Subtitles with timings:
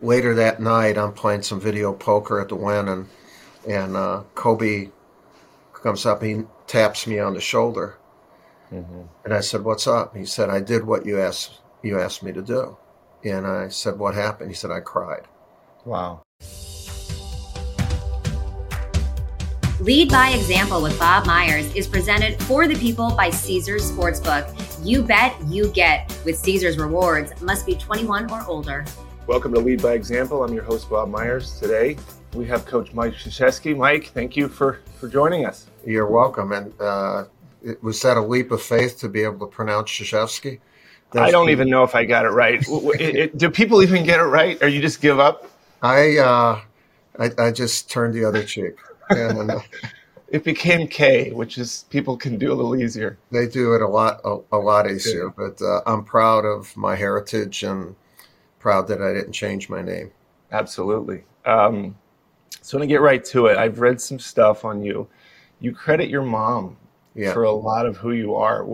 [0.00, 3.08] later that night, I'm playing some video poker at the Wynn, and
[3.68, 4.90] and uh, Kobe
[5.72, 7.96] comes up, he taps me on the shoulder,
[8.72, 9.02] mm-hmm.
[9.24, 12.32] and I said, "What's up?" He said, "I did what you asked you asked me
[12.32, 12.76] to do,"
[13.24, 15.26] and I said, "What happened?" He said, "I cried."
[15.84, 16.22] Wow.
[19.80, 24.54] Lead by Example with Bob Myers is presented for the people by Caesars Sportsbook.
[24.84, 27.40] You bet, you get with Caesars Rewards.
[27.40, 28.84] Must be 21 or older.
[29.30, 30.42] Welcome to Lead by Example.
[30.42, 31.56] I'm your host, Bob Myers.
[31.60, 31.96] Today,
[32.34, 33.76] we have Coach Mike Krzyzewski.
[33.76, 35.68] Mike, thank you for, for joining us.
[35.86, 36.50] You're welcome.
[36.50, 37.26] And uh,
[37.62, 40.58] it, was that a leap of faith to be able to pronounce Krzyzewski?
[41.12, 42.60] I don't even know if I got it right.
[42.68, 45.48] it, it, do people even get it right, or you just give up?
[45.80, 46.60] I uh,
[47.20, 48.74] I, I, just turned the other cheek.
[49.10, 49.60] And, uh,
[50.28, 53.16] it became K, which is people can do a little easier.
[53.30, 55.28] They do it a lot a, a lot easier.
[55.28, 57.94] But uh, I'm proud of my heritage and
[58.60, 60.12] proud that I didn't change my name.
[60.52, 61.24] Absolutely.
[61.44, 61.96] Um,
[62.62, 63.56] so I'm gonna get right to it.
[63.56, 65.08] I've read some stuff on you.
[65.58, 66.76] You credit your mom
[67.14, 67.32] yeah.
[67.32, 68.64] for a lot of who you are.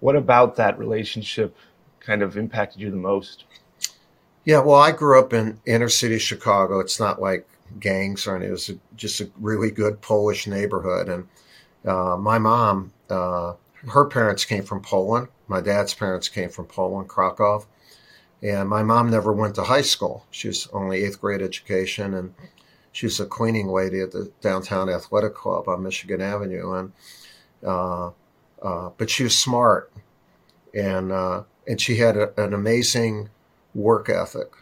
[0.00, 1.56] What about that relationship
[2.00, 3.44] kind of impacted you the most?
[4.44, 6.80] Yeah, well, I grew up in inner city Chicago.
[6.80, 7.46] It's not like
[7.78, 8.48] gangs or anything.
[8.48, 11.08] It was a, just a really good Polish neighborhood.
[11.08, 11.28] And
[11.84, 13.54] uh, my mom, uh,
[13.88, 15.28] her parents came from Poland.
[15.46, 17.64] My dad's parents came from Poland, Krakow.
[18.42, 20.26] And my mom never went to high school.
[20.30, 22.34] She was only eighth grade education, and
[22.90, 26.72] she was a cleaning lady at the downtown athletic club on Michigan Avenue.
[26.72, 26.92] And
[27.64, 28.10] uh,
[28.60, 29.92] uh, but she was smart,
[30.74, 33.30] and uh, and she had a, an amazing
[33.74, 34.52] work ethic.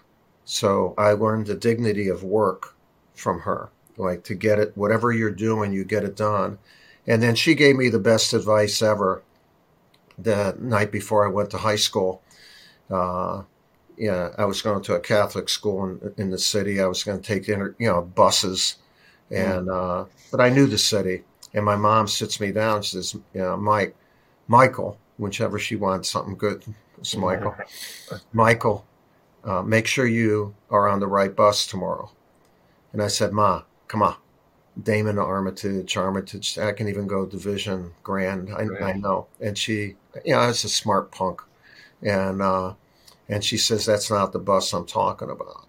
[0.45, 2.75] So I learned the dignity of work
[3.15, 6.59] from her, like to get it, whatever you're doing, you get it done.
[7.07, 9.23] And then she gave me the best advice ever.
[10.19, 12.23] The night before I went to high school,
[12.91, 13.43] uh,
[14.01, 16.81] yeah, I was going to a Catholic school in, in the city.
[16.81, 18.77] I was going to take inter, you know buses,
[19.31, 20.03] and mm.
[20.03, 21.23] uh, but I knew the city.
[21.53, 22.81] And my mom sits me down.
[22.81, 23.95] She says, "You know, Mike,
[24.49, 26.65] Michael, whichever she wants something good,
[26.97, 27.55] it's Michael.
[28.33, 28.87] Michael,
[29.45, 32.11] uh, make sure you are on the right bus tomorrow."
[32.95, 34.17] And I said, "Ma, come on,
[34.83, 36.57] Damen Armitage, Armitage.
[36.57, 38.49] I can even go Division Grand.
[38.51, 41.43] I, I know." And she, you know, I was a smart punk,
[42.01, 42.41] and.
[42.41, 42.73] Uh,
[43.31, 45.67] and she says, That's not the bus I'm talking about.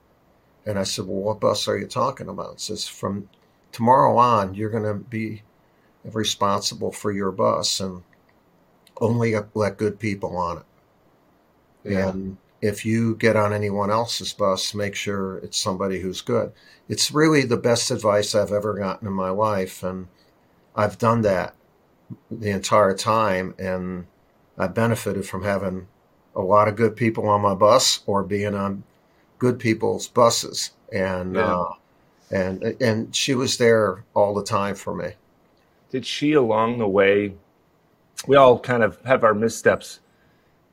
[0.66, 2.54] And I said, Well, what bus are you talking about?
[2.54, 3.30] It says, From
[3.72, 5.44] tomorrow on, you're going to be
[6.04, 8.04] responsible for your bus and
[9.00, 10.64] only let good people on it.
[11.84, 12.10] Yeah.
[12.10, 16.52] And if you get on anyone else's bus, make sure it's somebody who's good.
[16.90, 19.84] It's really the best advice I've ever gotten in my life.
[19.84, 20.08] And
[20.76, 21.56] I've done that
[22.30, 23.54] the entire time.
[23.60, 24.08] And
[24.58, 25.88] I benefited from having
[26.36, 28.84] a lot of good people on my bus or being on
[29.40, 30.72] good people's buses.
[30.94, 31.58] And yeah.
[31.58, 31.74] uh,
[32.32, 35.14] and and she was there all the time for me.
[35.90, 37.34] Did she along the way
[38.28, 40.00] we all kind of have our missteps.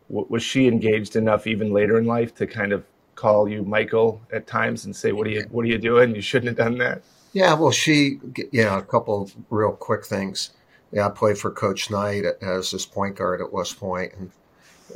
[0.08, 4.46] Was she engaged enough even later in life to kind of call you michael at
[4.46, 6.14] times and say what are you what are you doing?
[6.14, 7.02] You shouldn't have done that.
[7.32, 8.20] Yeah well she
[8.52, 10.50] yeah a couple real quick things.
[10.92, 14.30] Yeah i played for coach knight as his point guard at west point and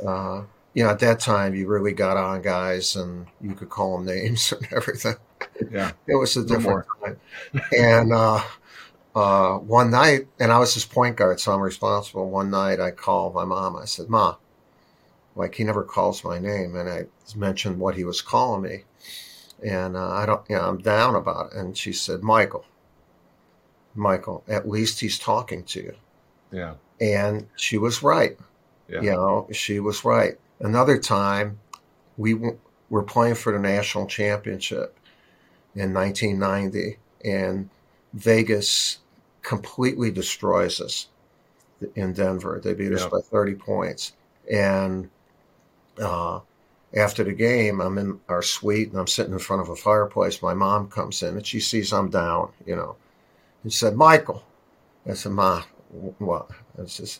[0.05, 0.43] uh,
[0.73, 4.05] you know, at that time, you really got on guys and you could call them
[4.05, 5.15] names and everything.
[5.71, 5.91] Yeah.
[6.07, 7.19] it was a different time.
[7.77, 8.41] and uh,
[9.15, 12.29] uh, one night, and I was his point guard, so I'm responsible.
[12.29, 13.75] One night, I called my mom.
[13.75, 14.35] I said, Ma,
[15.35, 16.75] like, he never calls my name.
[16.75, 17.05] And I
[17.35, 18.83] mentioned what he was calling me.
[19.63, 21.57] And uh, I don't, you know, I'm down about it.
[21.57, 22.65] And she said, Michael,
[23.95, 25.95] Michael, at least he's talking to you.
[26.51, 26.73] Yeah.
[26.99, 28.37] And she was right.
[28.93, 29.01] Yeah.
[29.01, 30.37] You know, she was right.
[30.59, 31.59] Another time,
[32.17, 32.35] we
[32.89, 34.97] were playing for the national championship
[35.75, 37.69] in 1990, and
[38.13, 38.99] Vegas
[39.41, 41.07] completely destroys us
[41.95, 42.61] in Denver.
[42.63, 44.13] They beat us by 30 points.
[44.51, 45.09] And
[46.01, 46.39] uh,
[46.95, 50.41] after the game, I'm in our suite and I'm sitting in front of a fireplace.
[50.41, 52.95] My mom comes in and she sees I'm down, you know,
[53.63, 54.43] and said, Michael.
[55.05, 55.63] I said, Ma,
[56.19, 56.49] what?
[56.81, 57.19] I says,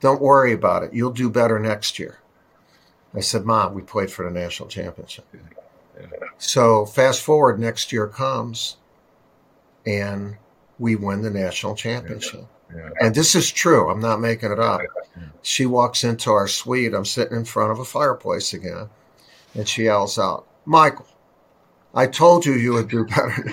[0.00, 0.92] don't worry about it.
[0.94, 2.18] You'll do better next year.
[3.14, 5.26] I said, Mom, we played for the national championship.
[5.34, 6.06] Yeah.
[6.38, 8.76] So fast forward, next year comes,
[9.86, 10.36] and
[10.78, 12.40] we win the national championship.
[12.40, 12.46] Yeah.
[12.74, 12.90] Yeah.
[13.00, 13.90] And this is true.
[13.90, 14.80] I'm not making it up.
[15.42, 16.94] She walks into our suite.
[16.94, 18.88] I'm sitting in front of a fireplace again,
[19.54, 21.06] and she yells out, "Michael,
[21.94, 23.52] I told you you would do better."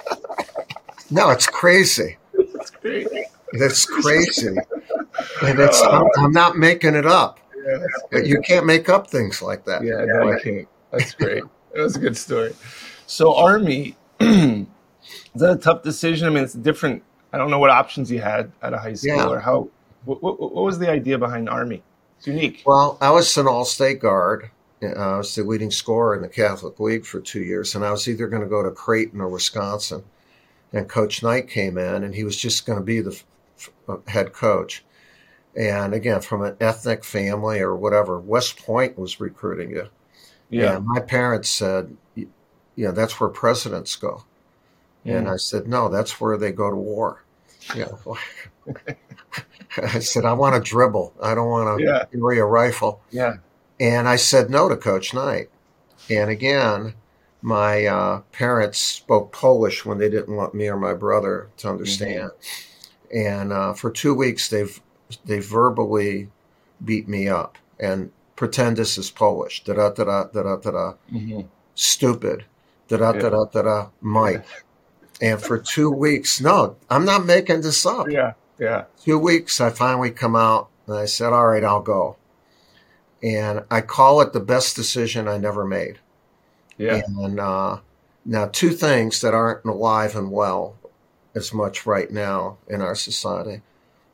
[1.10, 2.18] no, it's crazy.
[2.34, 3.24] It's crazy.
[3.52, 4.56] It's crazy,
[5.42, 5.80] and it's.
[5.82, 7.40] I'm, I'm not making it up.
[8.12, 9.82] Yeah, you can't make up things like that.
[9.82, 10.68] Yeah, no, I can't.
[10.92, 11.44] That's great.
[11.72, 12.54] That was a good story.
[13.06, 14.66] So Army, is
[15.34, 16.26] that a tough decision?
[16.26, 17.02] I mean, it's different.
[17.34, 19.28] I don't know what options you had at a high school yeah.
[19.28, 19.68] or how.
[20.06, 21.82] What, what, what, was the idea behind Army?
[22.16, 22.62] It's unique.
[22.64, 24.50] Well, I was an all-state guard.
[24.82, 27.90] Uh, I was the leading scorer in the Catholic League for two years, and I
[27.90, 30.04] was either going to go to Creighton or Wisconsin.
[30.72, 33.24] And Coach Knight came in, and he was just going to be the f-
[33.58, 34.82] f- uh, head coach.
[35.56, 39.88] And again, from an ethnic family or whatever, West Point was recruiting you.
[40.50, 40.76] Yeah.
[40.76, 42.28] And my parents said, you
[42.76, 44.24] know, that's where presidents go.
[45.04, 45.18] Yeah.
[45.18, 47.22] And I said, no, that's where they go to war.
[47.74, 47.92] Yeah.
[49.76, 51.14] I said, I want to dribble.
[51.22, 52.04] I don't want to yeah.
[52.06, 53.00] carry a rifle.
[53.10, 53.36] Yeah.
[53.78, 55.50] And I said no to Coach Knight.
[56.10, 56.94] And again,
[57.42, 62.30] my uh, parents spoke Polish when they didn't want me or my brother to understand.
[62.30, 63.16] Mm-hmm.
[63.16, 64.80] And uh, for two weeks, they've
[65.24, 66.28] they verbally
[66.84, 69.64] beat me up and pretend this is Polish.
[69.64, 70.94] Da da da da da da da.
[71.12, 71.42] Mm-hmm.
[71.74, 72.44] Stupid.
[72.88, 74.44] Da da da da da Mike.
[75.20, 78.08] And for two weeks, no, I'm not making this up.
[78.10, 78.84] Yeah, yeah.
[79.00, 82.16] Two weeks, I finally come out and I said, "All right, I'll go."
[83.22, 85.98] And I call it the best decision I never made.
[86.76, 87.00] Yeah.
[87.16, 87.78] And uh,
[88.24, 90.76] now, two things that aren't alive and well
[91.34, 93.62] as much right now in our society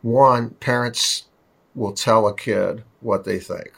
[0.03, 1.27] one, parents
[1.75, 3.73] will tell a kid what they think.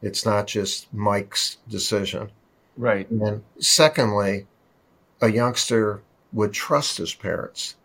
[0.00, 2.30] It's not just Mike's decision.
[2.76, 3.08] Right.
[3.10, 4.46] And secondly,
[5.20, 6.02] a youngster
[6.32, 7.76] would trust his parents.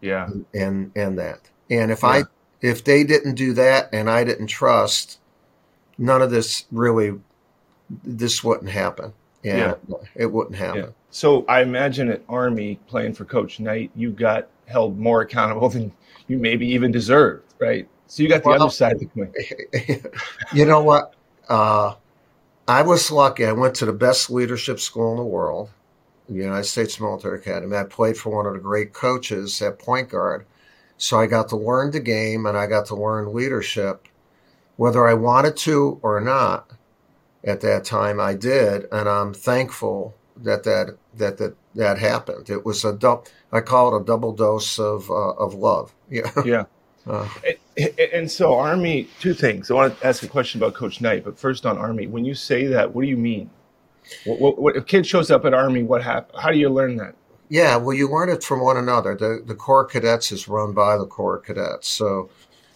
[0.00, 0.28] Yeah.
[0.52, 1.40] And and that.
[1.70, 2.08] And if yeah.
[2.08, 2.22] I
[2.60, 5.18] if they didn't do that and I didn't trust,
[5.96, 7.20] none of this really
[8.02, 9.12] this wouldn't happen.
[9.42, 9.74] Yeah.
[10.14, 10.80] It wouldn't happen.
[10.80, 10.90] Yeah.
[11.10, 15.92] So I imagine at Army playing for Coach Knight, you got held more accountable than
[16.30, 17.88] you maybe even deserved, right?
[18.06, 19.32] So you got the well, other side of the coin.
[20.54, 21.14] you know what?
[21.48, 21.94] Uh,
[22.68, 23.44] I was lucky.
[23.44, 25.70] I went to the best leadership school in the world,
[26.28, 27.76] the United States Military Academy.
[27.76, 30.46] I played for one of the great coaches at point guard.
[30.98, 34.06] So I got to learn the game and I got to learn leadership,
[34.76, 36.70] whether I wanted to or not.
[37.42, 42.50] At that time, I did, and I'm thankful that that that that that happened.
[42.50, 43.26] It was a double.
[43.52, 45.94] I call it a double dose of uh, of love.
[46.10, 46.30] Yeah.
[46.44, 46.64] Yeah.
[47.06, 47.28] Uh,
[47.78, 49.70] and, and, so Army, two things.
[49.70, 52.06] I want to ask a question about Coach Knight, but first on Army.
[52.06, 53.48] When you say that, what do you mean?
[54.24, 55.82] What, what, what if kid shows up at Army?
[55.82, 56.38] What happened?
[56.42, 57.14] How do you learn that?
[57.48, 59.16] Yeah, well, you learn it from one another.
[59.16, 62.30] The the Corps Cadets is run by the Corps Cadets, so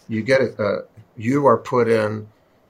[0.07, 0.59] you get it.
[0.59, 0.81] Uh,
[1.15, 2.27] you are put in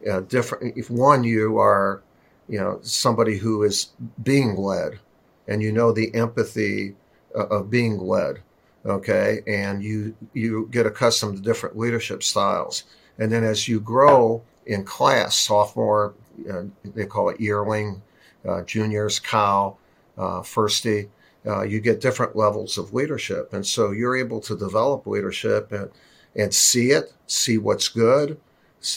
[0.09, 0.77] uh, different.
[0.77, 2.01] If one, you are,
[2.47, 3.91] you know, somebody who is
[4.23, 4.99] being led,
[5.47, 6.95] and you know the empathy
[7.35, 8.41] uh, of being led
[8.85, 9.41] okay?
[9.47, 12.83] And you you get accustomed to different leadership styles.
[13.17, 16.13] And then as you grow in class sophomore
[16.51, 18.01] uh, they call it yearling
[18.47, 19.77] uh, juniors cow
[20.17, 21.07] uh, firstie
[21.45, 23.53] uh, you get different levels of leadership.
[23.53, 25.91] And so you're able to develop leadership and,
[26.35, 28.39] and see it see what's good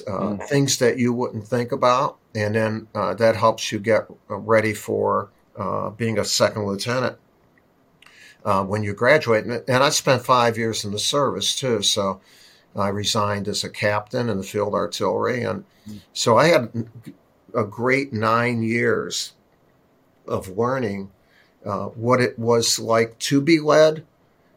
[0.07, 0.49] uh, mm.
[0.49, 5.31] things that you wouldn't think about and then uh, that helps you get ready for
[5.97, 7.19] being a second lieutenant
[8.45, 9.45] uh, when you graduate.
[9.45, 11.83] And I spent five years in the service too.
[11.83, 12.21] So
[12.77, 15.43] I resigned as a captain in the field artillery.
[15.43, 15.65] And
[16.13, 16.89] so I had
[17.55, 19.33] a great nine years
[20.27, 21.11] of learning
[21.65, 24.05] uh, what it was like to be led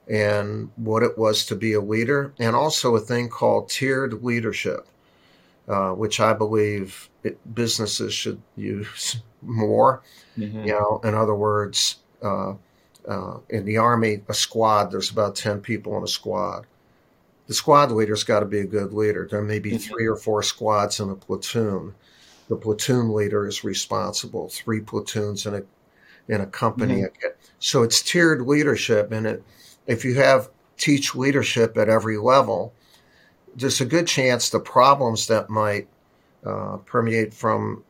[0.08, 4.86] and what it was to be a leader, and also a thing called tiered leadership,
[5.68, 10.04] uh, which I believe it, businesses should use more.
[10.38, 10.66] Mm-hmm.
[10.66, 12.54] You know, in other words, uh,
[13.08, 16.68] uh, in the Army, a squad, there's about 10 people in a squad.
[17.48, 19.28] The squad leader's got to be a good leader.
[19.30, 19.80] There may be mm-hmm.
[19.92, 21.96] three or four squads in a platoon.
[22.48, 25.64] The platoon leader is responsible, three platoons in a,
[26.28, 27.02] in a company.
[27.02, 27.28] Mm-hmm.
[27.60, 29.12] So it's tiered leadership.
[29.12, 29.44] And it,
[29.88, 32.74] if you have teach leadership at every level,
[33.56, 35.88] there's a good chance the problems that might
[36.46, 37.84] uh, permeate from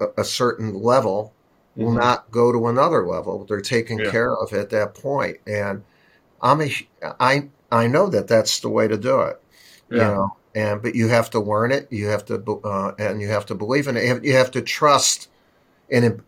[0.00, 1.32] a, a certain level
[1.76, 1.98] will mm-hmm.
[1.98, 3.44] not go to another level.
[3.44, 4.10] They're taken yeah.
[4.10, 5.82] care of at that point, and
[6.42, 9.40] I'm a I I know that that's the way to do it.
[9.90, 9.96] Yeah.
[9.96, 11.88] You know, and but you have to learn it.
[11.90, 14.24] You have to uh, and you have to believe in it.
[14.24, 15.28] You have to trust,
[15.90, 16.22] and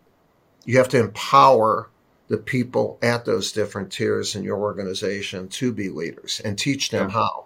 [0.65, 1.89] you have to empower
[2.29, 7.09] the people at those different tiers in your organization to be leaders and teach them
[7.09, 7.13] yeah.
[7.13, 7.45] how.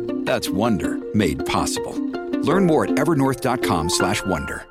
[0.31, 1.93] That's Wonder made possible.
[2.39, 4.70] Learn more at evernorth.com/wonder.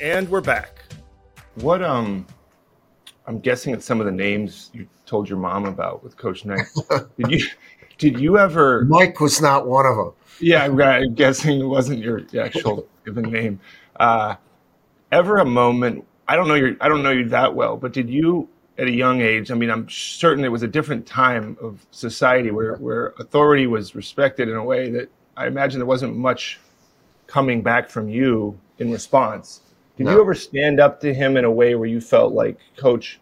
[0.00, 0.82] And we're back.
[1.56, 2.26] What um
[3.26, 6.66] I'm guessing at some of the names you told your mom about with Coach Knight.
[7.18, 7.46] did you
[7.98, 10.12] did you ever Mike was not one of them.
[10.40, 13.60] Yeah, I'm guessing it wasn't your actual given name.
[13.96, 14.36] Uh,
[15.12, 18.08] ever a moment I don't know you I don't know you that well, but did
[18.08, 21.84] you at a young age, I mean I'm certain it was a different time of
[21.90, 26.58] society where where authority was respected in a way that I imagine there wasn't much
[27.26, 29.60] coming back from you in response.
[30.00, 30.12] Did no.
[30.14, 33.20] you ever stand up to him in a way where you felt like, Coach,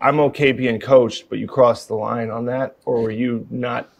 [0.00, 3.90] I'm okay being coached, but you crossed the line on that, or were you not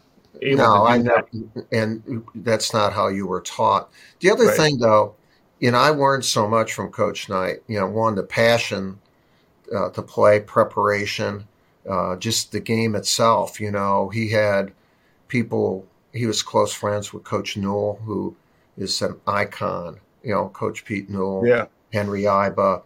[0.41, 1.65] able no, to do that?
[1.73, 3.91] and that's not how you were taught.
[4.21, 4.55] The other right.
[4.55, 5.15] thing, though,
[5.59, 7.63] you know, I learned so much from Coach Knight.
[7.67, 8.97] You know, one, the passion
[9.75, 11.49] uh, to play, preparation,
[11.85, 13.59] uh, just the game itself.
[13.59, 14.71] You know, he had
[15.27, 15.85] people.
[16.13, 18.37] He was close friends with Coach Newell, who
[18.77, 21.65] is an icon you know, Coach Pete Newell, yeah.
[21.91, 22.83] Henry Iba.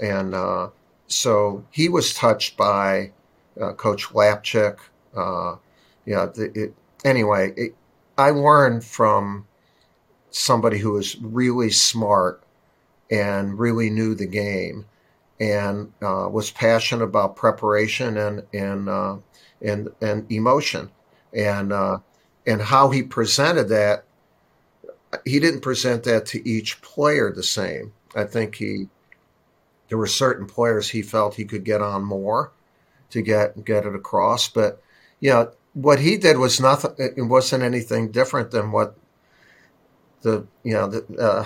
[0.00, 0.68] And uh,
[1.06, 3.12] so he was touched by
[3.60, 4.78] uh, Coach Lapchick.
[5.16, 5.56] Uh,
[6.04, 6.74] yeah, the, it,
[7.04, 7.74] anyway, it,
[8.18, 9.46] I learned from
[10.30, 12.42] somebody who was really smart
[13.10, 14.86] and really knew the game
[15.38, 19.16] and uh, was passionate about preparation and and uh,
[19.62, 20.90] and and emotion
[21.32, 21.98] and uh,
[22.46, 24.04] and how he presented that
[25.24, 27.92] he didn't present that to each player the same.
[28.14, 28.88] I think he
[29.88, 32.52] there were certain players he felt he could get on more
[33.10, 34.82] to get get it across, but
[35.20, 36.94] you know what he did was nothing.
[36.98, 38.96] It wasn't anything different than what
[40.22, 41.44] the you know the uh,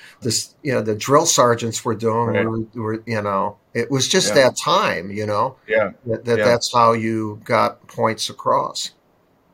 [0.22, 2.28] this you know the drill sergeants were doing.
[2.28, 2.46] Right.
[2.46, 4.42] Were, were, you know it was just yeah.
[4.42, 5.10] that time.
[5.10, 6.44] You know, yeah, that, that yeah.
[6.44, 8.92] that's how you got points across.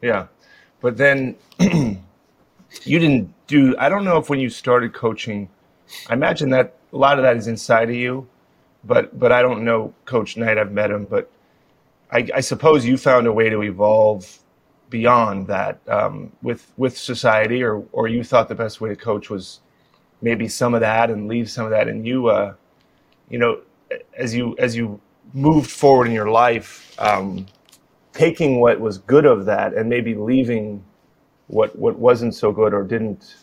[0.02, 0.26] Yeah,
[0.81, 1.37] but then
[2.84, 5.48] you didn't do I don't know if when you started coaching,
[6.08, 8.28] I imagine that a lot of that is inside of you,
[8.84, 10.58] but but I don't know Coach Knight.
[10.58, 11.30] I've met him, but
[12.10, 14.38] I, I suppose you found a way to evolve
[14.88, 19.30] beyond that um, with with society, or or you thought the best way to coach
[19.30, 19.60] was
[20.22, 22.54] maybe some of that and leave some of that, and you uh,
[23.28, 23.60] you know
[24.16, 25.00] as you as you
[25.32, 27.46] moved forward in your life, um,
[28.12, 30.84] taking what was good of that and maybe leaving
[31.50, 33.35] what what wasn't so good or didn't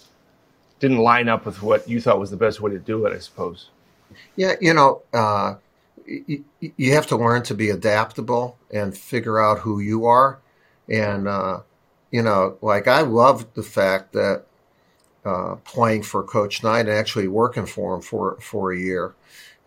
[0.80, 3.20] didn't line up with what you thought was the best way to do it, I
[3.20, 3.70] suppose.
[4.36, 5.56] Yeah, you know, uh,
[6.06, 10.40] you, you have to learn to be adaptable and figure out who you are.
[10.88, 11.62] And, uh,
[12.12, 14.44] you know, like I love the fact that
[15.26, 19.14] uh, playing for Coach Knight and actually working for him for, for a year.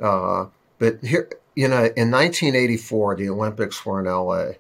[0.00, 0.47] Uh,
[0.78, 4.52] but here, you know, in 1984, the Olympics were in LA,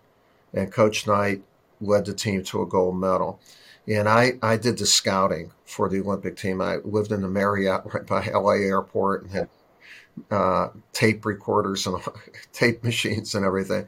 [0.52, 1.42] and Coach Knight
[1.80, 3.40] led the team to a gold medal.
[3.90, 6.60] And I, I did the scouting for the Olympic team.
[6.62, 9.48] I lived in the Marriott right by LA Airport and had
[10.30, 11.96] uh, tape recorders and
[12.52, 13.86] tape machines and everything.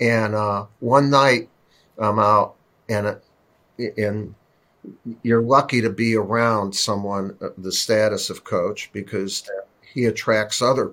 [0.00, 1.48] And uh, one night
[1.98, 2.56] I'm out
[2.88, 3.16] and
[3.96, 4.34] and
[5.22, 9.48] you're lucky to be around someone uh, the status of coach because
[9.82, 10.92] he attracts other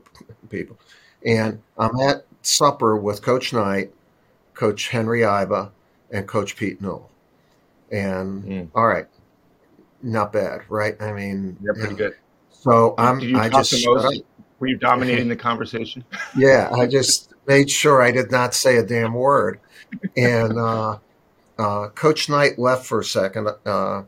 [0.49, 0.77] people.
[1.25, 3.93] And I'm at supper with Coach Knight,
[4.53, 5.71] Coach Henry Iba,
[6.11, 7.09] and Coach Pete Newell.
[7.91, 8.69] And mm.
[8.75, 9.07] all right,
[10.01, 10.99] not bad, right?
[11.01, 12.15] I mean, yeah, pretty good.
[12.49, 13.19] So I'm.
[13.19, 13.85] Did you I just
[14.59, 16.03] were you dominating the conversation?
[16.35, 19.59] yeah, I just made sure I did not say a damn word.
[20.17, 20.97] And uh,
[21.57, 24.03] uh, Coach Knight left for a second, uh,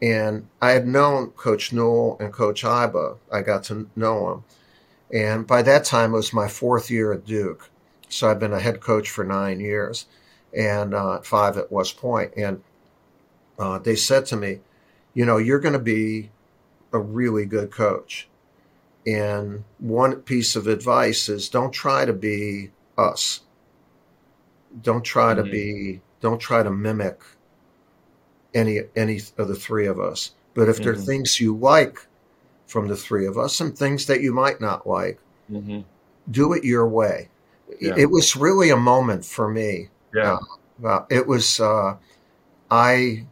[0.00, 3.18] and I had known Coach Newell and Coach Iba.
[3.32, 4.44] I got to know him,
[5.12, 7.68] and by that time it was my fourth year at Duke.
[8.08, 10.06] So I've been a head coach for nine years,
[10.56, 12.32] and uh, five at West Point.
[12.36, 12.62] And
[13.58, 14.60] uh, they said to me,
[15.14, 16.30] you know, you're going to be
[16.92, 18.28] a really good coach.
[19.06, 23.40] And one piece of advice is don't try to be us.
[24.82, 25.44] Don't try mm-hmm.
[25.44, 27.20] to be, don't try to mimic
[28.54, 30.32] any any of the three of us.
[30.54, 30.84] But if mm-hmm.
[30.84, 31.04] there are mm-hmm.
[31.04, 32.06] things you like
[32.68, 35.18] from the three of us and things that you might not like.
[35.50, 35.80] Mm-hmm.
[36.30, 37.30] Do it your way.
[37.80, 37.94] Yeah.
[37.96, 39.88] It was really a moment for me.
[40.14, 40.38] Yeah.
[40.84, 41.96] Uh, it was, uh,
[42.70, 43.26] I,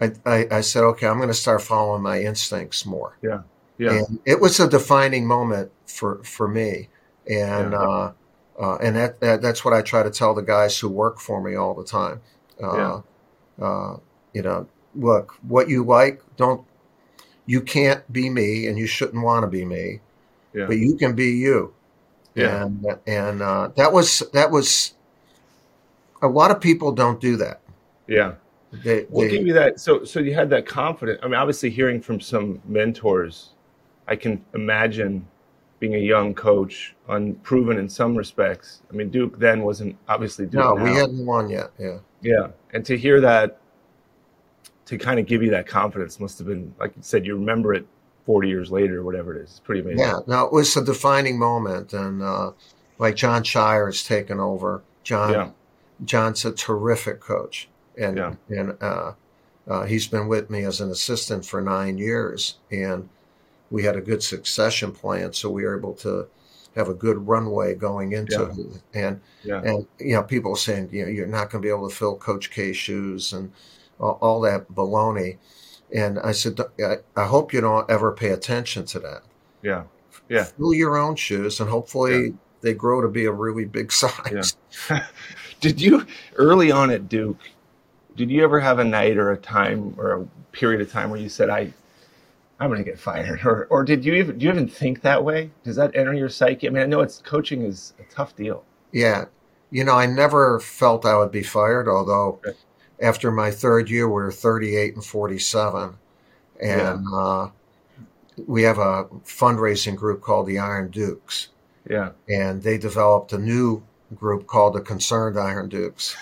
[0.00, 3.16] I, I said, okay, I'm going to start following my instincts more.
[3.22, 3.42] Yeah.
[3.78, 3.92] Yeah.
[3.92, 6.88] And it was a defining moment for, for me.
[7.26, 7.78] And, yeah.
[7.78, 8.12] uh,
[8.60, 11.40] uh, and that, that, that's what I try to tell the guys who work for
[11.40, 12.20] me all the time.
[12.62, 13.66] Uh, yeah.
[13.66, 13.96] Uh,
[14.32, 16.64] you know, look, what you like, don't,
[17.46, 20.00] you can't be me and you shouldn't want to be me,
[20.52, 20.66] yeah.
[20.66, 21.74] but you can be you.
[22.34, 22.64] Yeah.
[22.64, 24.94] And, and, uh, that was, that was,
[26.22, 27.60] a lot of people don't do that.
[28.06, 28.34] Yeah.
[28.82, 29.80] They, what they, gave you that?
[29.80, 31.20] So, so you had that confidence.
[31.22, 33.50] I mean, obviously hearing from some mentors,
[34.08, 35.26] I can imagine
[35.80, 38.82] being a young coach, unproven in some respects.
[38.90, 40.54] I mean, Duke then wasn't obviously Duke.
[40.54, 40.84] No, now.
[40.84, 41.70] we hadn't won yet.
[41.78, 41.98] Yeah.
[42.22, 42.48] Yeah.
[42.72, 43.60] And to hear that,
[44.86, 47.74] to kind of give you that confidence must have been, like you said, you remember
[47.74, 47.86] it
[48.26, 49.50] 40 years later or whatever it is.
[49.50, 50.00] It's pretty amazing.
[50.00, 50.20] Yeah.
[50.26, 51.92] No, it was a defining moment.
[51.92, 52.52] And uh,
[52.98, 54.82] like Jon Scheyer has taken over.
[55.02, 55.50] Jon, yeah.
[56.04, 57.68] Jon's a terrific coach.
[57.98, 58.34] And, yeah.
[58.48, 59.12] and uh,
[59.68, 62.58] uh, he's been with me as an assistant for nine years.
[62.70, 63.08] And
[63.70, 65.32] we had a good succession plan.
[65.32, 66.26] So we were able to
[66.76, 68.64] have a good runway going into Yeah.
[68.64, 68.82] it.
[68.94, 69.62] And, Yeah.
[69.62, 72.16] and, you know, people saying, you know, you're not going to be able to fill
[72.16, 73.52] Coach K's shoes and
[74.00, 75.38] all, all that baloney.
[75.92, 79.22] And I said, I, I hope you don't ever pay attention to that.
[79.62, 79.84] Yeah.
[80.28, 80.44] Yeah.
[80.44, 84.56] Fill your own shoes and hopefully they grow to be a really big size.
[85.60, 87.38] Did you early on at Duke?
[88.16, 91.20] Did you ever have a night or a time or a period of time where
[91.20, 91.72] you said, "I,
[92.60, 95.24] I'm going to get fired," or or did you even do you even think that
[95.24, 95.50] way?
[95.64, 96.66] Does that enter your psyche?
[96.66, 98.64] I mean, I know it's coaching is a tough deal.
[98.92, 99.26] Yeah.
[99.70, 102.40] You know, I never felt I would be fired, although
[103.00, 105.96] after my third year, we were 38 and 47.
[106.60, 107.48] And uh,
[108.46, 111.48] we have a fundraising group called the Iron Dukes.
[111.88, 112.10] Yeah.
[112.28, 113.82] And they developed a new
[114.14, 116.16] group called the Concerned Iron Dukes.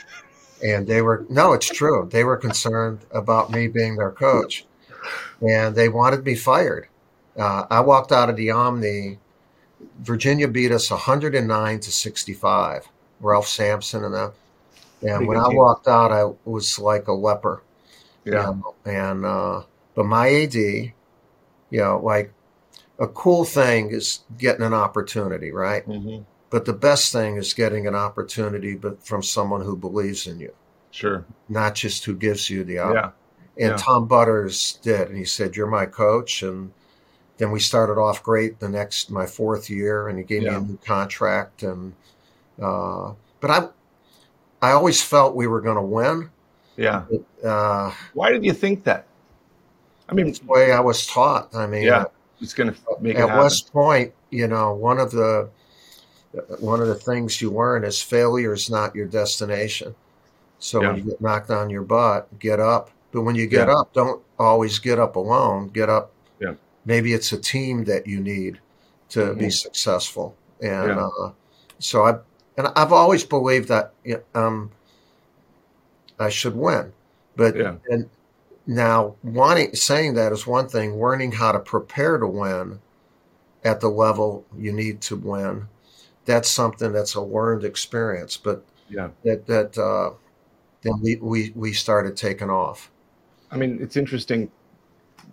[0.62, 2.09] And they were, no, it's true.
[2.11, 4.66] They were concerned about me being their coach.
[5.42, 6.88] And they wanted me fired.
[7.38, 9.20] Uh, I walked out of the Omni.
[10.01, 12.88] Virginia beat us 109 to 65.
[13.20, 14.35] Ralph Sampson and that.
[15.03, 17.62] And when I walked out, I was like a leper.
[18.25, 18.53] you Yeah.
[18.53, 19.62] know, and uh,
[19.94, 20.94] but my AD, you
[21.81, 22.33] know, like
[22.98, 25.85] a cool thing is getting an opportunity, right?
[25.87, 30.38] hmm But the best thing is getting an opportunity, but from someone who believes in
[30.38, 30.52] you,
[30.90, 31.24] Sure.
[31.48, 33.14] not just who gives you the opportunity.
[33.56, 33.68] Yeah.
[33.68, 33.82] And yeah.
[33.82, 36.72] Tom Butters did, and he said, "You're my coach." And
[37.38, 40.60] then we started off great the next my fourth year, and he gave me a
[40.60, 41.62] new contract.
[41.62, 41.94] And
[42.60, 43.68] uh, but I,
[44.60, 46.30] I always felt we were going to win.
[46.76, 47.04] Yeah.
[47.42, 49.06] Uh, Why did you think that?
[50.06, 51.54] I mean, it's the way I was taught.
[51.54, 52.04] I mean, yeah,
[52.42, 53.42] it's going to make it at happen.
[53.42, 55.48] West Point, you know, one of the
[56.61, 59.95] one of the things you learn is failure is not your destination.
[60.59, 62.90] So when you get knocked on your butt, get up.
[63.12, 63.75] But when you get Yeah.
[63.81, 65.68] up, don't always get up alone.
[65.68, 66.12] Get up.
[66.40, 66.55] Yeah.
[66.87, 68.61] Maybe it's a team that you need
[69.11, 69.53] to be Mhm.
[69.53, 70.35] successful.
[70.61, 71.07] And Yeah.
[71.07, 71.33] uh,
[71.79, 72.18] so I
[72.57, 73.92] and I've always believed that
[74.35, 74.71] um,
[76.18, 76.92] I should win.
[77.37, 77.77] But Yeah.
[77.88, 78.09] and
[78.66, 81.01] now wanting saying that is one thing.
[81.01, 82.81] Learning how to prepare to win
[83.64, 85.68] at the level you need to win,
[86.24, 88.37] that's something that's a learned experience.
[88.37, 89.08] But Yeah.
[89.24, 90.14] that that uh,
[90.82, 92.90] then we, we we started taking off.
[93.50, 94.50] I mean, it's interesting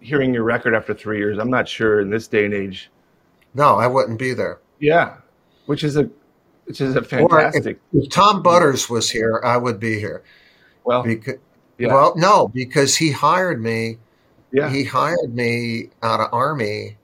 [0.01, 1.37] hearing your record after three years.
[1.37, 2.89] I'm not sure in this day and age.
[3.53, 4.59] No, I wouldn't be there.
[4.79, 5.17] Yeah,
[5.65, 6.09] which is a
[6.65, 7.79] which is a Or if, fantastic.
[7.93, 10.23] if Tom Butters was here, I would be here.
[10.83, 11.35] well, Because
[11.79, 13.97] yeah, well, no, because he hired me
[14.51, 16.97] yeah, he hired me out of army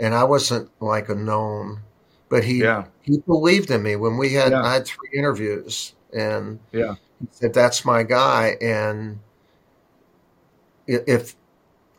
[0.00, 1.80] and i wasn't like a known
[2.28, 4.62] but he yeah, he believed in me when we had Yeah.
[4.62, 9.18] i had three interviews and yeah, he said that's my guy and
[10.86, 11.34] if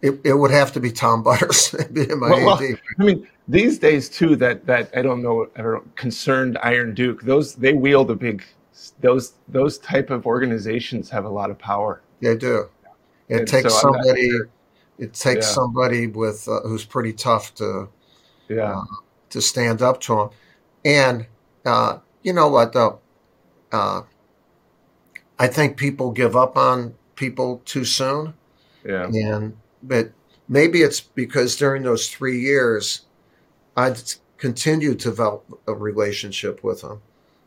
[0.01, 2.79] it, it would have to be tom butters being my Well, AD.
[2.99, 6.93] I mean, these days too, that that I don't know, I don't know, concerned Iron
[6.93, 7.23] Duke.
[7.23, 8.43] Those they wield a big.
[9.01, 12.01] Those those type of organizations have a lot of power.
[12.21, 12.69] they do
[13.27, 14.49] it And takes so somebody sure.
[14.99, 15.53] it takes Yeah.
[15.53, 17.89] somebody with uh, who's pretty tough to
[18.47, 18.81] Yeah,
[19.29, 20.29] to stand up to him.
[20.85, 21.25] And
[21.65, 22.99] uh, you know what, though?
[23.71, 24.01] Uh,
[25.37, 28.33] I think people give up on people too soon.
[28.85, 30.11] yeah, And but
[30.47, 33.05] maybe it's because during those three years,
[33.77, 33.95] I
[34.37, 37.01] continued to develop a relationship with him.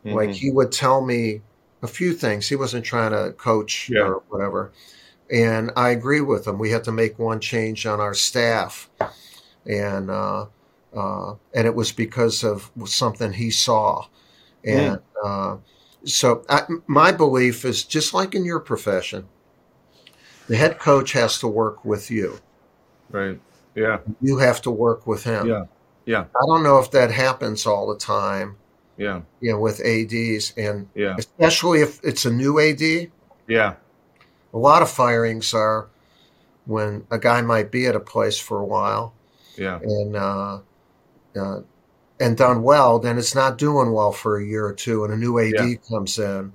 [0.05, 0.35] Like Mhm.
[0.35, 1.41] he would tell me
[1.81, 2.47] a few things.
[2.49, 4.01] He wasn't trying to coach Yeah.
[4.07, 4.71] or whatever.
[5.31, 6.59] And I agree with him.
[6.59, 8.89] We had to make one change on our staff
[9.65, 10.47] and uh,
[10.95, 14.05] uh, and it was because of something he saw,
[14.63, 15.59] and mm.
[16.05, 19.27] so I, my belief is just like in your profession,
[20.47, 22.39] the head coach has to work with you.
[23.09, 23.39] Right.
[23.75, 23.99] Yeah.
[24.21, 25.47] You have to work with him.
[25.47, 25.65] Yeah.
[26.05, 26.25] Yeah.
[26.35, 28.57] I don't know if that happens all the time.
[28.97, 29.21] Yeah.
[29.39, 31.15] You know, with ADs and yeah.
[31.17, 33.11] especially if it's a new AD.
[33.47, 33.75] Yeah.
[34.53, 35.87] A lot of firings are
[36.65, 39.13] when a guy might be at a place for a while.
[39.57, 39.79] Yeah.
[39.81, 40.59] And uh,
[41.39, 41.61] uh,
[42.19, 45.17] and done well, then it's not doing well for a year or two, and a
[45.17, 45.75] new AD yeah.
[45.89, 46.53] comes in,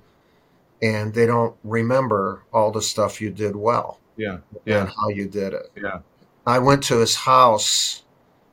[0.81, 3.99] and they don't remember all the stuff you did well.
[4.17, 4.39] Yeah.
[4.65, 4.81] Yeah.
[4.81, 5.71] And how you did it.
[5.75, 5.99] Yeah.
[6.45, 8.03] I went to his house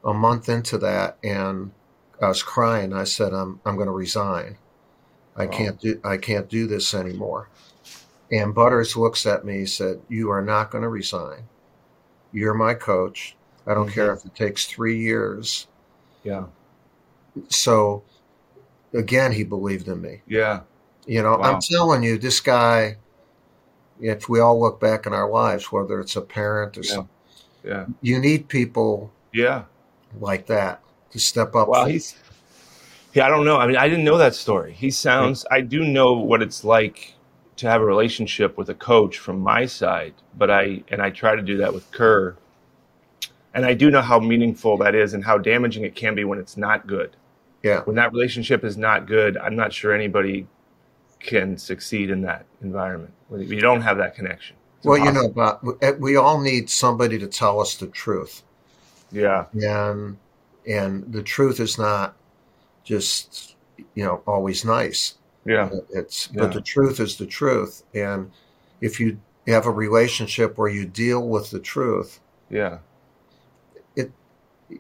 [0.05, 1.73] a month into that, and
[2.21, 2.93] I was crying.
[2.93, 4.59] I said, "I'm I'm going to resign.
[5.37, 5.51] I wow.
[5.51, 7.49] can't do I can't do this anymore."
[8.31, 9.61] And Butters looks at me.
[9.61, 11.45] He said, "You are not going to resign.
[12.33, 13.37] You're my coach.
[13.67, 13.95] I don't mm-hmm.
[13.95, 15.67] care if it takes three years."
[16.27, 16.47] Yeah.
[17.49, 18.03] So,
[18.93, 20.23] again, he believed in me.
[20.27, 20.63] Yeah.
[21.07, 21.55] You know, wow.
[21.55, 22.97] I'm telling you, this guy.
[23.99, 26.93] If we all look back in our lives, whether it's a parent or yeah.
[26.93, 27.15] something,
[27.65, 29.11] yeah, you need people.
[29.33, 29.65] Yeah
[30.21, 31.69] like that to step up.
[31.69, 32.17] Well, he's
[33.13, 33.57] yeah, I don't know.
[33.57, 34.73] I mean, I didn't know that story.
[34.73, 35.47] He sounds.
[35.51, 37.15] I do know what it's like
[37.57, 41.35] to have a relationship with a coach from my side, but I and I try
[41.35, 42.37] to do that with Kerr,
[43.57, 46.39] and I do know how meaningful that is and how damaging it can be when
[46.39, 47.17] it's not good.
[47.63, 50.47] Yeah, when that relationship is not good, I'm not sure anybody
[51.21, 53.13] can succeed in that environment.
[53.29, 54.57] When you don't have that connection.
[54.85, 58.43] well, you know, but eh, we all need somebody to tell us the truth.
[59.11, 59.47] Yeah.
[59.55, 60.19] And
[60.69, 62.15] and the truth is not
[62.85, 63.57] just
[63.95, 65.15] you know always nice.
[65.45, 65.71] Yeah.
[65.91, 66.43] It's yeah.
[66.43, 67.83] but the truth is the truth.
[67.95, 68.31] And
[68.81, 72.79] if you have a relationship where you deal with the truth, yeah.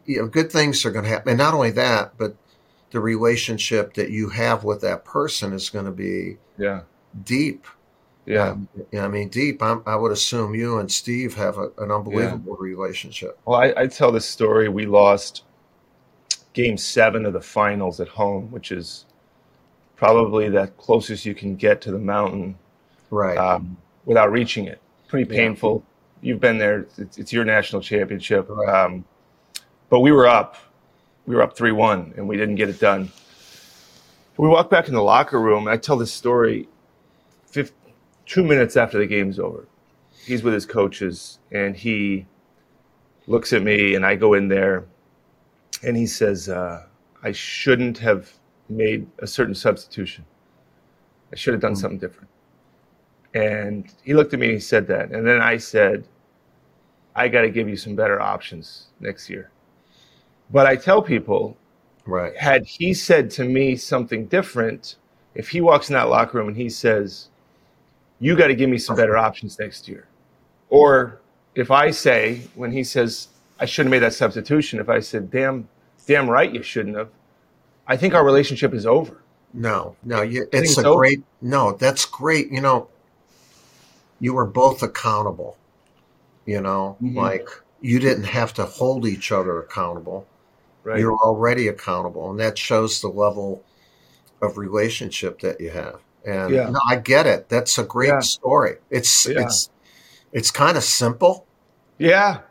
[0.04, 1.30] You know good things are going to happen.
[1.30, 2.36] And not only that, but
[2.90, 6.82] the relationship that you have with that person is going to be yeah
[7.24, 7.66] deep
[8.26, 8.50] yeah.
[8.50, 8.68] Um,
[8.98, 12.74] I mean, deep, I'm, i would assume you and Steve have a, an unbelievable yeah.
[12.74, 13.38] relationship.
[13.46, 14.68] Well, I, I, tell this story.
[14.68, 15.44] We lost
[16.52, 19.06] game seven of the finals at home, which is
[19.94, 22.58] probably the closest you can get to the mountain.
[23.10, 23.38] Right.
[23.38, 24.80] Um, without reaching it.
[25.06, 25.84] Pretty painful.
[26.20, 26.28] Yeah.
[26.28, 26.86] You've been there.
[26.98, 28.46] It's, it's your national championship.
[28.48, 28.68] Right.
[28.68, 29.04] Um,
[29.88, 30.56] but we were up.
[31.26, 33.10] We were up 3 1, and we didn't get it done.
[34.36, 36.68] We walk back in the locker room, and I tell this story
[38.26, 39.66] two minutes after the game's over,
[40.24, 42.26] he's with his coaches and he
[43.26, 44.84] looks at me and I go in there
[45.82, 46.86] and he says, uh,
[47.22, 48.32] I shouldn't have
[48.68, 50.24] made a certain substitution.
[51.32, 51.80] I should have done mm-hmm.
[51.80, 52.28] something different.
[53.34, 55.10] And he looked at me and he said that.
[55.12, 56.06] And then I said,
[57.14, 59.50] I got to give you some better options next year.
[60.50, 61.56] But I tell people,
[62.06, 62.36] right.
[62.36, 64.96] had he said to me something different,
[65.34, 67.28] if he walks in that locker room and he says,
[68.20, 70.06] you got to give me some better options next year.
[70.70, 71.20] Or
[71.54, 73.28] if I say, when he says,
[73.58, 75.68] I shouldn't have made that substitution, if I said, damn,
[76.06, 77.10] damn right you shouldn't have,
[77.86, 79.22] I think our relationship is over.
[79.52, 82.50] No, no, you, it's a great, no, that's great.
[82.50, 82.88] You know,
[84.20, 85.56] you were both accountable,
[86.44, 87.16] you know, mm-hmm.
[87.16, 87.48] like
[87.80, 90.26] you didn't have to hold each other accountable.
[90.86, 91.00] Right.
[91.00, 92.30] You're already accountable.
[92.30, 93.64] And that shows the level
[94.40, 95.98] of relationship that you have.
[96.24, 96.68] And yeah.
[96.70, 97.48] no, I get it.
[97.48, 98.20] That's a great yeah.
[98.20, 98.76] story.
[98.88, 99.42] It's yeah.
[99.42, 99.68] it's
[100.32, 101.44] it's kind of simple.
[101.98, 102.42] Yeah.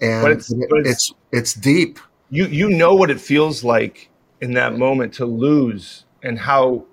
[0.00, 2.00] And but it's, but it's, it's it's deep.
[2.28, 6.84] You you know what it feels like in that moment to lose and how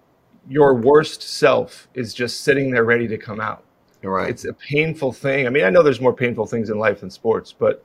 [0.48, 3.64] your worst self is just sitting there ready to come out.
[4.04, 4.30] Right.
[4.30, 5.48] It's a painful thing.
[5.48, 7.84] I mean, I know there's more painful things in life than sports, but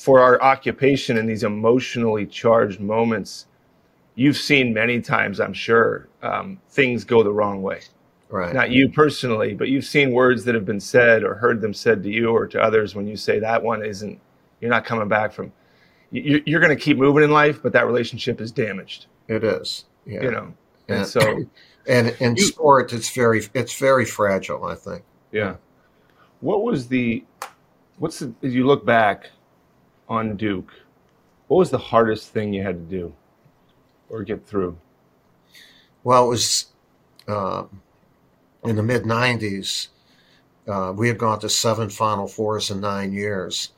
[0.00, 3.46] for our occupation in these emotionally charged moments,
[4.14, 7.82] you've seen many times, I'm sure, um, things go the wrong way.
[8.30, 8.54] Right.
[8.54, 12.02] Not you personally, but you've seen words that have been said or heard them said
[12.04, 14.18] to you or to others when you say that one isn't,
[14.62, 15.52] you're not coming back from.
[16.10, 19.04] You're going to keep moving in life, but that relationship is damaged.
[19.28, 19.84] It is.
[20.06, 20.22] Yeah.
[20.22, 20.54] You know,
[20.88, 21.44] and, and so.
[21.86, 24.66] And in you, sport, it's very, it's very fragile.
[24.66, 25.02] I think.
[25.32, 25.56] Yeah.
[26.40, 27.24] What was the,
[27.98, 29.30] what's the, as you look back
[30.10, 30.74] on Duke,
[31.48, 33.14] what was the hardest thing you had to do?
[34.10, 34.76] or get through?
[36.04, 36.66] Well, it was
[37.26, 37.64] uh,
[38.64, 39.88] in the mid 90s.
[40.68, 43.70] Uh, we had gone to seven Final Fours in nine years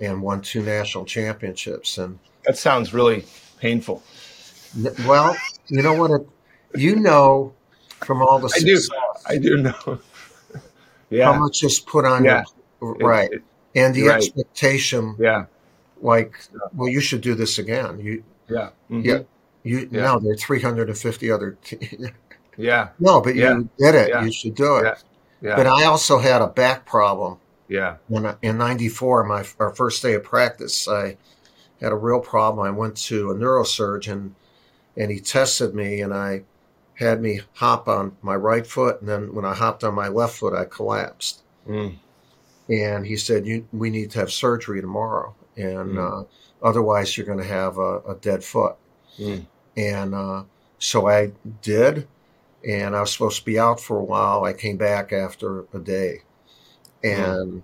[0.00, 1.98] and won two national championships.
[1.98, 3.26] And that sounds really
[3.60, 4.02] painful.
[5.06, 5.36] Well,
[5.68, 6.10] you know what?
[6.10, 6.28] It,
[6.74, 7.54] you know
[8.00, 8.96] from all the I success, do.
[9.26, 9.98] I do know.
[11.10, 11.32] yeah.
[11.32, 12.42] How much is put on yeah.
[12.80, 13.42] your right, it,
[13.74, 15.14] it, and the expectation.
[15.18, 15.44] Yeah
[16.04, 16.38] like,
[16.74, 17.98] well, you should do this again.
[17.98, 19.00] You, yeah, mm-hmm.
[19.00, 19.18] yeah.
[19.62, 20.02] You yeah.
[20.02, 21.56] no, there are 350 other.
[22.58, 22.88] yeah.
[23.00, 23.56] No, but yeah.
[23.56, 24.08] you did it.
[24.10, 24.22] Yeah.
[24.22, 24.84] You should do it.
[24.84, 24.94] Yeah.
[25.40, 25.56] yeah.
[25.56, 27.38] But I also had a back problem.
[27.68, 27.96] Yeah.
[28.08, 31.16] When I, in '94, my our first day of practice, I
[31.80, 32.66] had a real problem.
[32.66, 34.32] I went to a neurosurgeon,
[34.98, 36.42] and he tested me, and I
[36.98, 40.36] had me hop on my right foot, and then when I hopped on my left
[40.36, 41.42] foot, I collapsed.
[41.66, 41.96] Mm.
[42.68, 46.22] And he said, "You, we need to have surgery tomorrow, and mm.
[46.22, 46.24] uh,
[46.62, 48.76] otherwise, you're going to have a, a, dead foot."
[49.18, 49.46] Mm.
[49.76, 50.44] And uh,
[50.78, 52.06] so I did,
[52.66, 54.44] and I was supposed to be out for a while.
[54.44, 56.22] I came back after a day,
[57.02, 57.62] and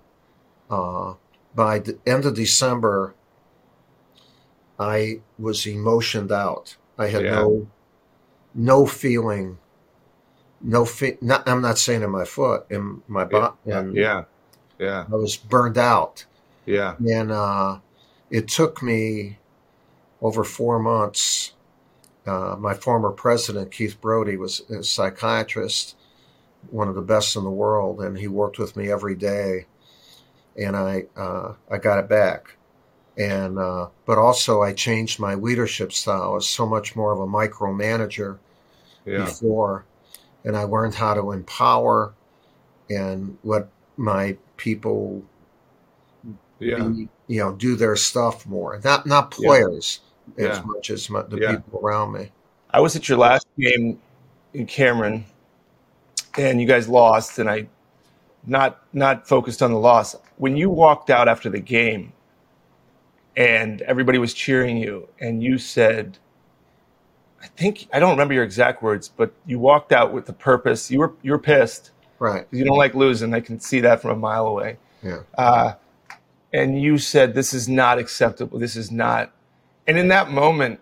[0.69, 1.13] uh,
[1.55, 3.13] by the end of December,
[4.79, 6.77] I was emotioned out.
[6.97, 7.31] I had yeah.
[7.31, 7.67] no
[8.53, 9.57] no feeling,
[10.61, 13.55] no fe- not, I'm not saying in my foot, in my body.
[13.65, 13.85] Yeah.
[13.93, 14.23] yeah,
[14.79, 15.05] yeah.
[15.11, 16.25] I was burned out.
[16.71, 17.79] Yeah, and uh,
[18.29, 19.37] it took me
[20.21, 21.53] over four months.
[22.25, 25.95] Uh, my former president, Keith Brodie, was a psychiatrist,
[26.69, 29.65] one of the best in the world, and he worked with me every day.
[30.55, 32.57] And I, uh, I got it back
[33.17, 36.23] and uh, but also I changed my leadership style.
[36.23, 38.37] I was so much more of a micromanager
[39.05, 39.25] yeah.
[39.25, 39.85] before,
[40.43, 42.13] and I learned how to empower
[42.89, 45.23] and let my people,
[46.61, 46.83] yeah.
[46.83, 48.79] be, you know, do their stuff more.
[48.83, 50.01] Not not players
[50.37, 50.49] yeah.
[50.49, 52.31] as much as my, the people around me.
[52.69, 53.99] I was at your last game
[54.53, 55.25] in Cameron,
[56.37, 57.67] and you guys lost, and I
[58.45, 60.15] not not focused on the loss.
[60.37, 62.13] When you walked out after the game
[63.35, 66.17] and everybody was cheering you and you said
[67.41, 70.91] i think i don't remember your exact words but you walked out with the purpose
[70.91, 74.11] you were you were pissed right you don't like losing i can see that from
[74.11, 75.73] a mile away yeah uh,
[76.53, 79.31] and you said this is not acceptable this is not
[79.87, 80.79] and in that moment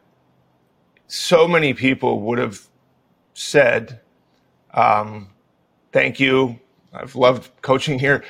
[1.08, 2.68] so many people would have
[3.34, 4.00] said
[4.74, 5.30] um,
[5.92, 6.60] thank you
[6.94, 8.24] i've loved coaching here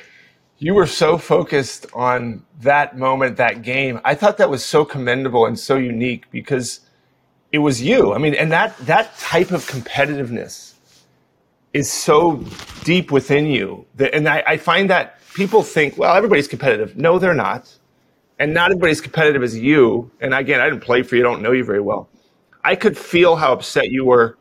[0.62, 3.98] you were so focused on that moment, that game.
[4.04, 6.80] I thought that was so commendable and so unique because
[7.50, 8.12] it was you.
[8.12, 10.74] I mean, and that that type of competitiveness
[11.72, 12.44] is so
[12.84, 13.86] deep within you.
[13.94, 16.96] That, and I, I find that people think, well, everybody's competitive.
[16.96, 17.76] No, they're not.
[18.38, 20.10] And not everybody's competitive as you.
[20.20, 22.08] And again, I didn't play for you, I don't know you very well.
[22.64, 24.38] I could feel how upset you were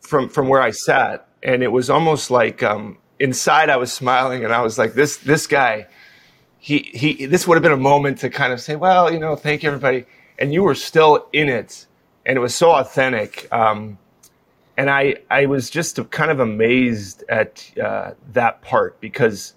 [0.00, 1.28] from from where I sat.
[1.42, 5.18] And it was almost like um, inside I was smiling and I was like, this
[5.18, 5.86] this guy,
[6.58, 9.36] he he this would have been a moment to kind of say, well, you know,
[9.36, 10.04] thank you everybody.
[10.38, 11.86] And you were still in it,
[12.26, 13.46] and it was so authentic.
[13.52, 13.98] Um,
[14.76, 19.54] and I I was just kind of amazed at uh, that part because.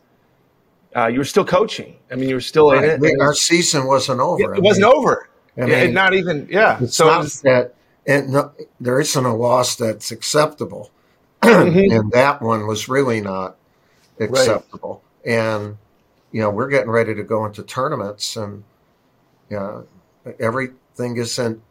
[0.96, 1.98] Uh, you were still coaching.
[2.10, 2.84] I mean, you were still right.
[2.84, 3.20] in it.
[3.20, 4.54] Our season wasn't over.
[4.54, 5.30] It, it wasn't over.
[5.58, 6.48] I mean, not even.
[6.50, 6.78] Yeah.
[6.82, 7.76] It's so not it was, that,
[8.08, 10.92] and no, there isn't a loss that's acceptable
[11.42, 11.92] mm-hmm.
[11.92, 13.58] and that one was really not
[14.20, 15.04] acceptable.
[15.26, 15.34] Right.
[15.34, 15.78] And
[16.32, 18.64] you know, we're getting ready to go into tournaments, and
[19.50, 19.88] you know,
[20.40, 21.62] everything isn't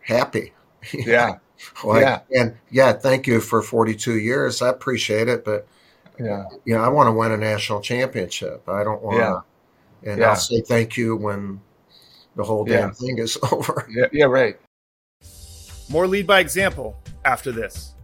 [0.00, 0.52] happy.
[0.92, 1.36] Yeah.
[1.84, 2.20] like, yeah.
[2.36, 4.60] And yeah, thank you for 42 years.
[4.62, 5.68] I appreciate it, but
[6.24, 8.68] yeah, you know, I want to win a national championship.
[8.68, 9.22] I don't want to.
[9.22, 10.12] Yeah.
[10.12, 10.30] And yeah.
[10.30, 11.60] I'll say thank you when
[12.36, 12.94] the whole damn yeah.
[12.94, 13.86] thing is over.
[13.90, 14.58] Yeah, yeah, right.
[15.88, 17.94] More lead by example after this.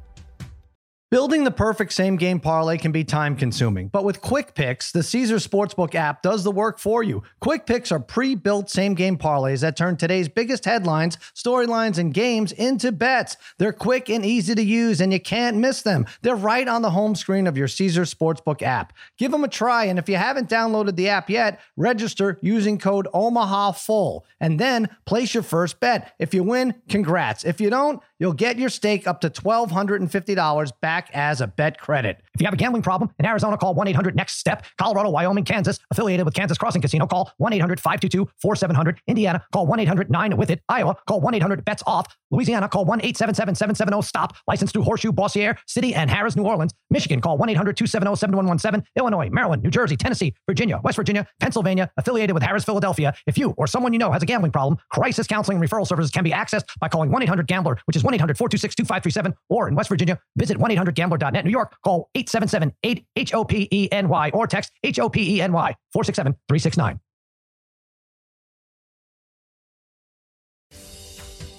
[1.10, 5.02] Building the perfect same game parlay can be time consuming, but with Quick Picks, the
[5.02, 7.22] Caesar Sportsbook app does the work for you.
[7.40, 12.12] Quick Picks are pre built same game parlays that turn today's biggest headlines, storylines, and
[12.12, 13.38] games into bets.
[13.56, 16.04] They're quick and easy to use, and you can't miss them.
[16.20, 18.92] They're right on the home screen of your Caesar Sportsbook app.
[19.16, 23.08] Give them a try, and if you haven't downloaded the app yet, register using code
[23.14, 26.12] OMAHA and then place your first bet.
[26.18, 27.46] If you win, congrats.
[27.46, 32.20] If you don't, you'll get your stake up to $1,250 back as a bet credit.
[32.35, 34.64] If you have a gambling problem in Arizona, call 1 800 NEXT STEP.
[34.76, 39.00] Colorado, Wyoming, Kansas, affiliated with Kansas Crossing Casino, call 1 800 522 4700.
[39.07, 40.62] Indiana, call 1 800 9 with it.
[40.68, 42.16] Iowa, call 1 800 bets off.
[42.31, 44.37] Louisiana, call 1 877 770 STOP.
[44.46, 46.72] Licensed to Horseshoe, Bossier, City, and Harrah's, New Orleans.
[46.90, 48.87] Michigan, call 1 800 270 7117.
[48.96, 53.14] Illinois, Maryland, New Jersey, Tennessee, Virginia, West Virginia, Pennsylvania, affiliated with Harrah's, Philadelphia.
[53.26, 56.11] If you or someone you know has a gambling problem, crisis counseling and referral services
[56.11, 59.68] can be accessed by calling 1 800 Gambler, which is 1 800 426 2537, or
[59.68, 61.44] in West Virginia, visit 1 800 Gambler.net.
[61.44, 65.10] New York, call 877 8 H O P E N Y or text H O
[65.10, 67.00] P E N Y 467 369.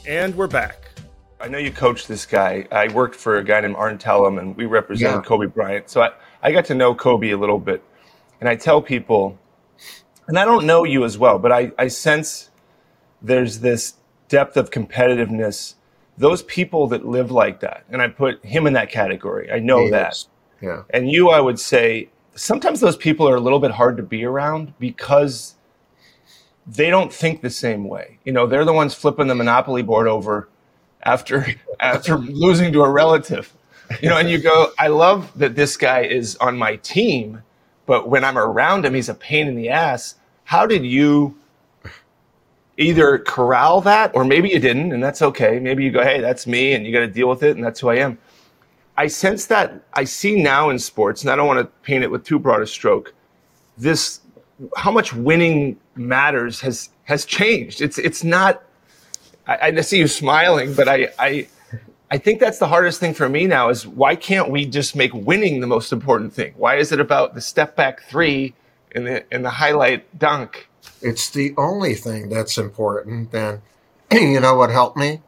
[0.07, 0.89] And we're back.
[1.39, 2.67] I know you coached this guy.
[2.71, 5.21] I worked for a guy named Arn Tellem, and we represented yeah.
[5.21, 5.88] Kobe Bryant.
[5.88, 6.09] So I,
[6.41, 7.83] I got to know Kobe a little bit.
[8.39, 9.38] And I tell people,
[10.27, 12.49] and I don't know you as well, but I, I sense
[13.21, 13.93] there's this
[14.29, 15.75] depth of competitiveness.
[16.19, 19.51] Those people that live like that, and I put him in that category.
[19.51, 20.25] I know that.
[20.62, 20.84] Yeah.
[20.89, 24.23] And you, I would say, sometimes those people are a little bit hard to be
[24.25, 25.55] around because
[26.67, 28.19] they don't think the same way.
[28.23, 30.49] You know, they're the ones flipping the monopoly board over
[31.03, 31.47] after
[31.79, 33.53] after losing to a relative.
[34.01, 37.41] You know, and you go, I love that this guy is on my team,
[37.88, 40.15] but when I'm around him, he's a pain in the ass.
[40.43, 41.38] How did you
[42.80, 45.60] either corral that or maybe you didn't and that's okay.
[45.60, 47.80] Maybe you go, "Hey, that's me and you got to deal with it and that's
[47.80, 48.18] who I am."
[48.98, 52.12] I sense that I see now in sports, and I don't want to paint it
[52.12, 53.13] with too broad a stroke.
[53.78, 54.22] This
[54.76, 57.82] how much winning matters has has changed.
[57.82, 58.63] It's it's not.
[59.48, 61.48] I, I see you smiling, but I, I
[62.12, 65.13] I think that's the hardest thing for me now is why can't we just make
[65.13, 66.54] winning the most important thing?
[66.58, 68.54] Why is it about the step back three
[68.94, 70.68] and the and the highlight dunk?
[71.01, 73.31] It's the only thing that's important.
[73.31, 73.62] Then
[74.12, 75.21] you know what helped me?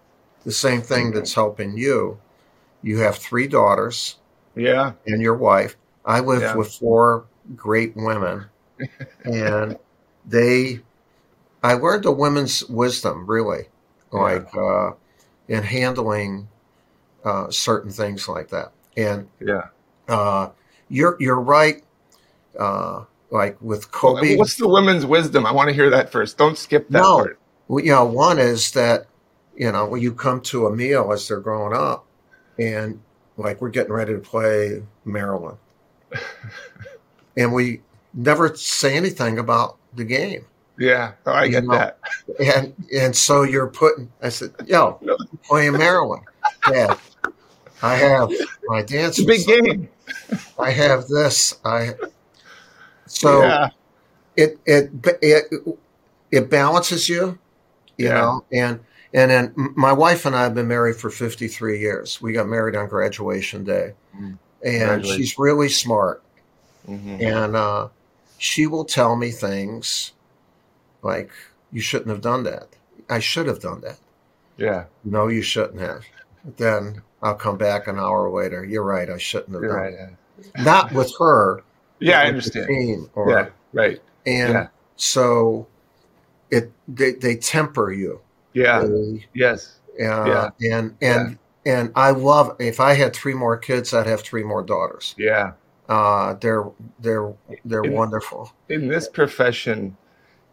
[0.44, 2.20] The same thing that's helping you.
[2.82, 4.18] You have three daughters.
[4.56, 4.94] Yeah.
[5.06, 5.78] And your wife.
[6.04, 6.56] I live yeah.
[6.56, 8.46] with four great women
[9.24, 9.78] and
[10.26, 10.82] they
[11.64, 13.68] I learned the women's wisdom really,
[14.12, 14.62] like yeah.
[14.62, 14.94] uh,
[15.48, 16.48] in handling
[17.24, 18.72] uh, certain things like that.
[18.98, 19.68] And yeah,
[20.08, 20.50] uh,
[20.90, 21.84] you're you're right.
[22.58, 25.46] Uh, like with Kobe, what's the women's wisdom?
[25.46, 26.38] I want to hear that first.
[26.38, 27.40] Don't skip that no, part.
[27.70, 29.08] Well, you know, one is that
[29.56, 32.06] you know when you come to a meal as they're growing up,
[32.60, 33.02] and
[33.38, 35.58] like we're getting ready to play Maryland,
[37.38, 37.82] and we
[38.14, 40.46] never say anything about the game.
[40.78, 41.74] Yeah, oh, I get know?
[41.74, 42.00] that.
[42.44, 44.12] And and so you're putting.
[44.22, 45.18] I said, "Yo, no.
[45.44, 46.24] playing Maryland,
[46.70, 46.96] Yeah,
[47.82, 48.30] I have
[48.66, 49.20] my dance.
[49.20, 49.90] It's a big game.
[50.60, 51.60] I have this.
[51.64, 51.94] I
[53.22, 53.70] so yeah.
[54.36, 54.90] it it
[55.22, 55.78] it
[56.32, 57.38] it balances you,
[57.98, 58.14] you yeah.
[58.16, 58.80] know, and
[59.14, 62.22] and then my wife and I have been married for 53 years.
[62.22, 64.38] We got married on graduation day, mm.
[64.66, 66.24] and she's really smart,
[66.88, 67.22] mm-hmm.
[67.22, 67.90] and uh,
[68.38, 70.14] she will tell me things
[71.04, 71.32] like,
[71.72, 72.70] you shouldn't have done that.
[73.10, 73.98] I should have done that.
[74.58, 74.86] Yeah.
[75.04, 76.06] No, you shouldn't have.
[76.58, 78.64] Then I'll come back an hour later.
[78.64, 79.10] You're right.
[79.10, 80.16] I shouldn't have You're done right,
[80.56, 80.64] yeah.
[80.64, 81.64] Not with her.
[82.02, 83.10] Yeah, I understand.
[83.16, 84.00] or, yeah, right.
[84.26, 84.68] And yeah.
[84.96, 85.68] so
[86.50, 88.22] it they, they temper you.
[88.54, 88.84] Yeah.
[88.84, 89.80] They, yes.
[90.00, 90.74] Uh, yeah.
[90.74, 91.74] And and yeah.
[91.74, 95.16] and I love if I had three more kids, I'd have three more daughters.
[95.18, 95.54] Yeah.
[95.88, 96.66] Uh, they're
[97.00, 97.34] they're
[97.66, 98.52] they're in, wonderful.
[98.70, 99.98] In this profession,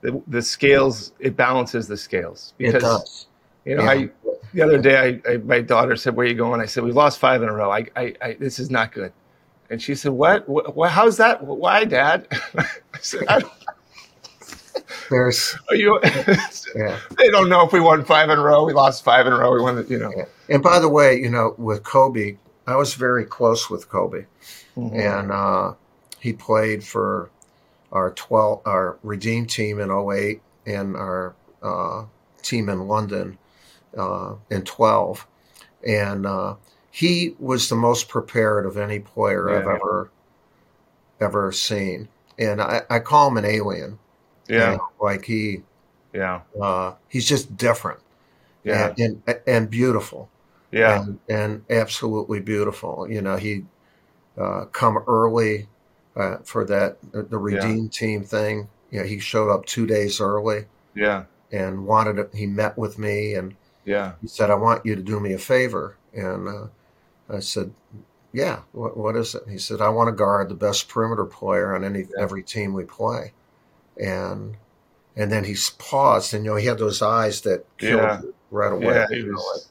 [0.00, 3.26] the, the scales it balances the scales because it does.
[3.64, 3.90] you know yeah.
[3.90, 4.10] I
[4.52, 6.92] the other day I, I, my daughter said where are you going I said we
[6.92, 9.12] lost five in a row I, I, I this is not good
[9.70, 12.26] and she said what, what how's that why dad
[12.56, 12.66] I
[13.00, 13.42] said I
[15.10, 15.98] there's are you
[16.74, 16.98] yeah.
[17.16, 19.38] they don't know if we won five in a row we lost five in a
[19.38, 20.24] row we won you know yeah.
[20.48, 24.26] and by the way you know with Kobe I was very close with Kobe
[24.76, 24.98] mm-hmm.
[24.98, 25.74] and uh,
[26.20, 27.30] he played for
[27.92, 32.04] our 12 our redeem team in 08 and our uh,
[32.42, 33.38] team in London
[33.96, 35.26] uh, in 12
[35.86, 36.54] and uh,
[36.90, 39.58] he was the most prepared of any player yeah.
[39.58, 40.10] I've ever
[41.20, 43.98] ever seen and I, I call him an alien
[44.48, 45.62] yeah you know, like he
[46.12, 48.00] yeah uh, he's just different
[48.64, 50.30] yeah and and, and beautiful
[50.70, 53.64] yeah and, and, absolutely beautiful you know he
[54.38, 55.66] uh, come early
[56.18, 57.90] uh, for that the redeem yeah.
[57.90, 58.68] team thing.
[58.90, 60.64] You know, he showed up two days early.
[60.94, 64.96] Yeah, and wanted to, he met with me and yeah, he said, "I want you
[64.96, 66.66] to do me a favor." And uh,
[67.28, 67.72] I said,
[68.32, 71.74] "Yeah, what, what is it?" He said, "I want to guard the best perimeter player
[71.74, 72.06] on any yeah.
[72.18, 73.32] every team we play."
[74.00, 74.56] And
[75.16, 78.20] and then he paused, and you know he had those eyes that killed yeah.
[78.50, 78.94] right away.
[78.94, 79.70] Yeah, he was,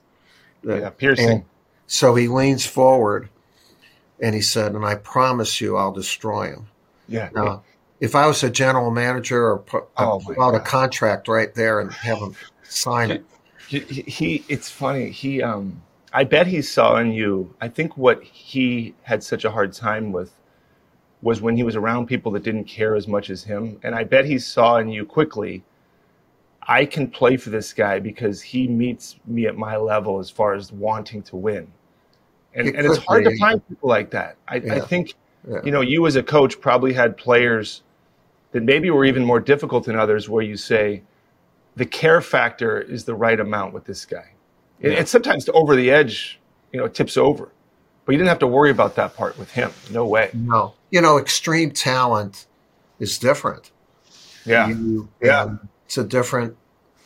[0.64, 1.30] know, yeah, piercing.
[1.30, 1.46] And
[1.88, 3.30] so he leans forward
[4.20, 6.68] and he said, "And I promise you, I'll destroy him."
[7.08, 7.30] Yeah.
[7.34, 7.64] Now,
[8.00, 11.80] if I was a general manager or put, oh put out a contract right there
[11.80, 13.26] and have him sign it.
[13.68, 15.10] He, he, it's funny.
[15.10, 15.82] He, um,
[16.18, 17.54] I bet he saw in you.
[17.62, 20.34] I think what he had such a hard time with
[21.22, 23.80] was when he was around people that didn't care as much as him.
[23.84, 25.64] And I bet he saw in you quickly.
[26.64, 30.54] I can play for this guy because he meets me at my level as far
[30.54, 31.72] as wanting to win
[32.58, 34.36] and, and it's hard to find people like that.
[34.48, 34.76] I, yeah.
[34.76, 35.14] I think
[35.48, 35.60] yeah.
[35.64, 37.84] you know you as a coach probably had players
[38.52, 41.04] that maybe were even more difficult than others, where you say
[41.76, 44.32] the care factor is the right amount with this guy,
[44.80, 44.90] yeah.
[44.90, 46.40] and, and sometimes over the edge,
[46.72, 47.52] you know, tips over.
[48.06, 49.72] But you didn't have to worry about that part with him.
[49.92, 50.30] No way.
[50.34, 52.46] No, you know, extreme talent
[53.00, 53.72] is different.
[54.46, 54.70] Yeah.
[54.70, 55.58] You, yeah.
[55.86, 56.56] It's a different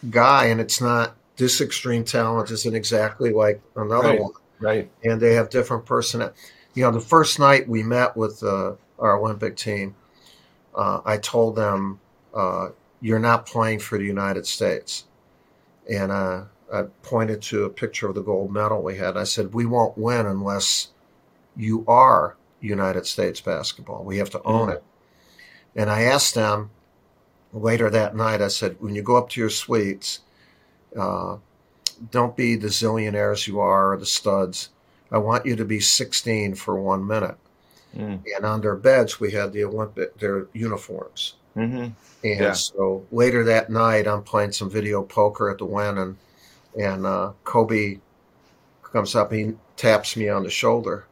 [0.09, 4.21] guy, and it's not this extreme talent isn't exactly like another right.
[4.21, 4.31] one.
[4.59, 4.91] Right.
[5.03, 6.35] And they have different personality.
[6.75, 9.95] You know, the first night we met with uh, our Olympic team,
[10.75, 11.99] uh, I told them,
[12.33, 12.69] uh,
[13.01, 15.05] "You're not playing for the United States,"
[15.91, 16.43] and uh,
[16.73, 19.17] I pointed to a picture of the gold medal we had.
[19.17, 20.89] I said, "We won't win unless
[21.55, 24.03] you are United States basketball.
[24.03, 24.77] We have to own mm-hmm.
[24.77, 24.83] it."
[25.75, 26.71] And I asked them
[27.53, 28.41] later that night.
[28.41, 30.21] I said, "When you go up to your suites."
[30.97, 31.37] Uh,
[32.09, 34.69] don't be the zillionaires you are or the studs.
[35.11, 37.37] I want you to be 16 for one minute.
[37.95, 38.23] Mm.
[38.35, 41.35] And on their beds, we had the Olympic, their uniforms.
[41.55, 41.89] Mm-hmm.
[42.23, 42.53] And yeah.
[42.53, 46.15] so later that night, I'm playing some video poker at the Wynn, and
[46.79, 47.99] and uh, Kobe
[48.83, 51.05] comes up, he taps me on the shoulder,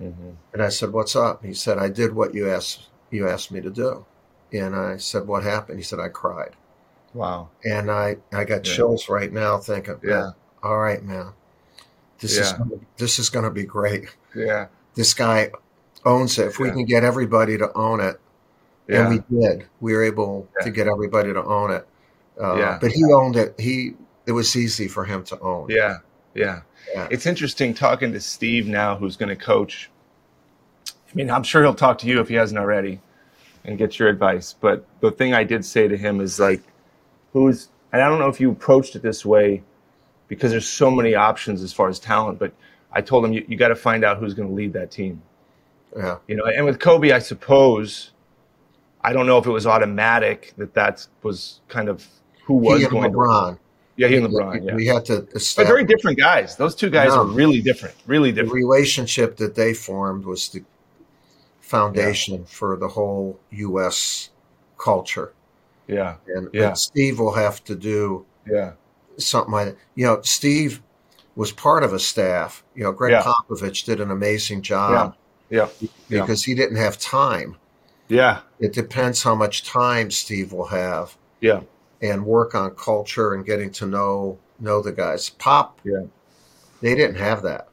[0.00, 0.30] mm-hmm.
[0.52, 3.60] and I said, "What's up?" He said, "I did what you asked you asked me
[3.60, 4.04] to do,"
[4.52, 6.56] and I said, "What happened?" He said, "I cried."
[7.14, 7.48] Wow.
[7.64, 8.74] And I, I got yeah.
[8.74, 10.30] chills right now thinking, yeah,
[10.62, 11.32] all right, man,
[12.20, 12.42] this yeah.
[12.42, 14.04] is gonna, this is going to be great.
[14.34, 14.68] Yeah.
[14.94, 15.50] This guy
[16.04, 16.48] owns it.
[16.48, 16.66] If yeah.
[16.66, 18.20] we can get everybody to own it,
[18.88, 19.00] yeah.
[19.00, 21.86] and we did, we were able to get everybody to own it.
[22.40, 22.78] Uh, yeah.
[22.80, 23.58] But he owned it.
[23.58, 23.94] He
[24.26, 25.68] it was easy for him to own.
[25.70, 25.98] Yeah.
[26.34, 26.62] Yeah.
[26.94, 27.08] yeah.
[27.10, 29.90] It's interesting talking to Steve now, who's going to coach.
[30.86, 33.00] I mean, I'm sure he'll talk to you if he hasn't already
[33.64, 34.54] and get your advice.
[34.58, 36.62] But the thing I did say to him is like,
[37.32, 39.62] who's and I don't know if you approached it this way
[40.28, 42.52] because there's so many options as far as talent, but
[42.92, 45.22] I told him you, you got to find out who's going to lead that team.
[45.96, 46.18] Yeah.
[46.28, 48.12] You know, and with Kobe, I suppose
[49.02, 52.06] I don't know if it was automatic that that was kind of
[52.44, 53.54] who was going LeBron.
[53.54, 53.60] To,
[53.96, 54.66] yeah, he and LeBron.
[54.66, 54.74] Yeah.
[54.74, 55.54] We had to establish.
[55.54, 56.56] But very different guys.
[56.56, 57.94] Those two guys no, are really different.
[58.06, 58.50] Really different.
[58.50, 60.64] The relationship that they formed was the
[61.60, 62.46] foundation yeah.
[62.46, 64.30] for the whole U.S.
[64.78, 65.32] culture.
[65.86, 66.16] Yeah.
[66.26, 66.68] And, yeah.
[66.68, 68.72] and Steve will have to do yeah
[69.20, 69.76] something like that.
[69.94, 70.82] You know, Steve
[71.36, 72.64] was part of a staff.
[72.74, 73.22] You know, Gregg yeah.
[73.22, 75.16] Popovich did an amazing job.
[75.48, 75.68] Yeah.
[75.80, 76.22] yeah.
[76.22, 77.56] Because he didn't have time.
[78.08, 78.40] Yeah.
[78.58, 81.16] It depends how much time Steve will have.
[81.40, 81.60] Yeah.
[82.02, 85.30] And work on culture and getting to know know the guys.
[85.30, 85.80] Pop.
[85.84, 86.04] Yeah.
[86.80, 87.68] They didn't have that.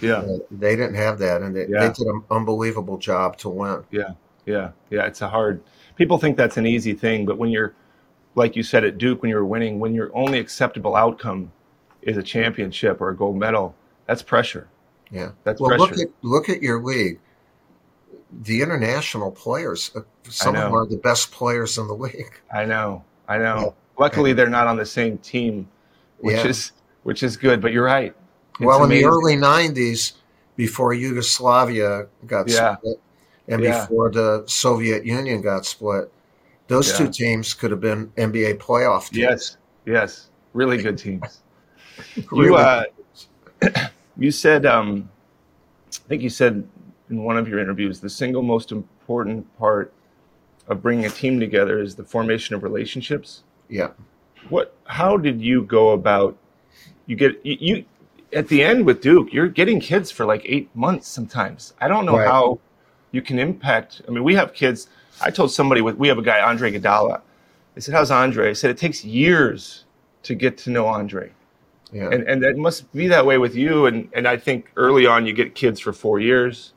[0.00, 0.14] Yeah.
[0.14, 1.86] Uh, they didn't have that, and they, yeah.
[1.86, 3.84] they did an unbelievable job to win.
[3.90, 4.14] Yeah.
[4.44, 4.70] Yeah.
[4.90, 5.06] Yeah.
[5.06, 5.62] It's a hard
[6.00, 7.74] people think that's an easy thing, but when you're,
[8.34, 11.52] like you said at Duke, when you're winning, when your only acceptable outcome
[12.00, 13.74] is a championship or a gold medal,
[14.06, 14.66] that's pressure.
[15.10, 15.94] Yeah, that's well, pressure.
[15.94, 17.20] Look at look at your league.
[18.32, 22.40] The international players, uh, some of them are the best players in the league.
[22.50, 23.76] I know, I know.
[23.96, 25.68] Luckily, they're not on the same team,
[26.18, 26.48] which yeah.
[26.48, 26.72] is
[27.04, 27.62] which is good.
[27.62, 28.14] But you're right.
[28.54, 29.04] It's well, amazing.
[29.04, 30.14] in the early '90s,
[30.56, 32.76] before Yugoslavia got yeah.
[32.76, 33.00] split,
[33.46, 33.82] and yeah.
[33.82, 36.12] before the Soviet Union got split,
[36.66, 39.18] those two teams could have been NBA playoff teams.
[39.18, 39.56] Yes,
[39.86, 41.42] yes, really good teams.
[42.32, 42.84] really you, uh,
[44.18, 45.08] you said, um,
[45.88, 46.66] I think you said
[47.10, 49.92] in one of your interviews, the single most important part
[50.70, 53.42] of bringing a team together is the formation of relationships.
[53.68, 53.90] Yeah.
[54.48, 54.74] What?
[54.84, 56.38] How did you go about?
[57.06, 57.84] You get you, you
[58.32, 59.32] at the end with Duke.
[59.32, 61.74] You're getting kids for like eight months sometimes.
[61.80, 62.26] I don't know right.
[62.26, 62.60] how
[63.10, 64.00] you can impact.
[64.06, 64.88] I mean, we have kids.
[65.20, 67.20] I told somebody with, we have a guy Andre Iguodala.
[67.76, 69.84] I said, "How's Andre?" I said, "It takes years
[70.22, 71.32] to get to know Andre."
[71.92, 72.10] Yeah.
[72.10, 73.86] And and that must be that way with you.
[73.86, 76.72] And and I think early on you get kids for four years,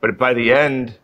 [0.00, 0.98] but by the end,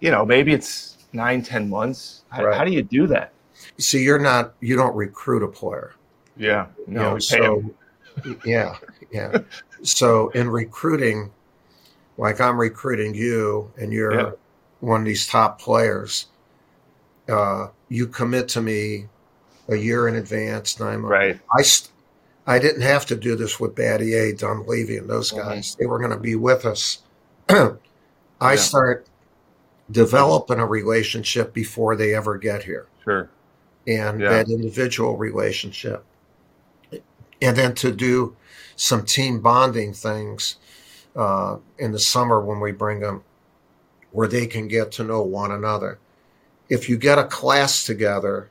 [0.00, 2.22] you know, maybe it's nine, ten months.
[2.28, 2.56] How, right.
[2.56, 3.32] how do you do that?
[3.78, 4.54] So you're not.
[4.60, 5.94] You don't recruit a player.
[6.36, 6.66] Yeah.
[6.86, 7.00] No.
[7.00, 7.74] You know, so,
[8.44, 8.76] yeah.
[9.12, 9.38] Yeah.
[9.82, 11.30] so in recruiting,
[12.16, 14.30] like I'm recruiting you and you're yeah.
[14.80, 16.26] one of these top players,
[17.28, 19.06] uh, you commit to me
[19.68, 20.78] a year in advance.
[20.78, 21.38] And I'm right.
[21.56, 21.64] I,
[22.46, 25.46] I didn't have to do this with Battier, Dunleavy, and those mm-hmm.
[25.48, 25.72] guys.
[25.72, 25.82] Mm-hmm.
[25.82, 27.02] They were going to be with us.
[27.48, 27.74] I
[28.40, 28.56] yeah.
[28.56, 29.06] start
[29.90, 32.86] developing a relationship before they ever get here.
[33.04, 33.30] Sure.
[33.86, 34.28] And yeah.
[34.30, 36.04] that individual relationship.
[37.42, 38.36] And then to do
[38.76, 40.56] some team bonding things
[41.16, 43.24] uh, in the summer when we bring them,
[44.12, 45.98] where they can get to know one another.
[46.68, 48.48] If you get a class together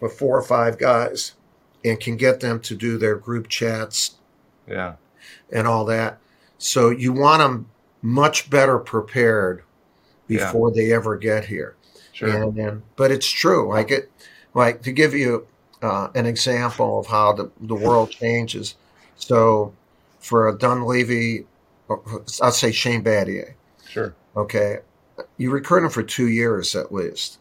[0.00, 1.34] with four or five guys
[1.84, 4.16] and can get them to do their group chats,
[4.66, 4.94] yeah,
[5.50, 6.18] and all that,
[6.58, 7.70] so you want them
[8.02, 9.62] much better prepared
[10.26, 10.74] before yeah.
[10.74, 11.74] they ever get here.
[12.12, 12.28] Sure.
[12.28, 13.68] And, and but it's true.
[13.68, 14.10] Like it,
[14.54, 15.46] like to give you
[15.82, 18.76] uh, an example of how the, the world changes.
[19.16, 19.72] So
[20.20, 21.46] for a Dunleavy
[21.90, 23.54] I'll say Shane Battier.
[23.86, 24.14] Sure.
[24.36, 24.78] Okay.
[25.36, 27.38] You recruit him for two years at least.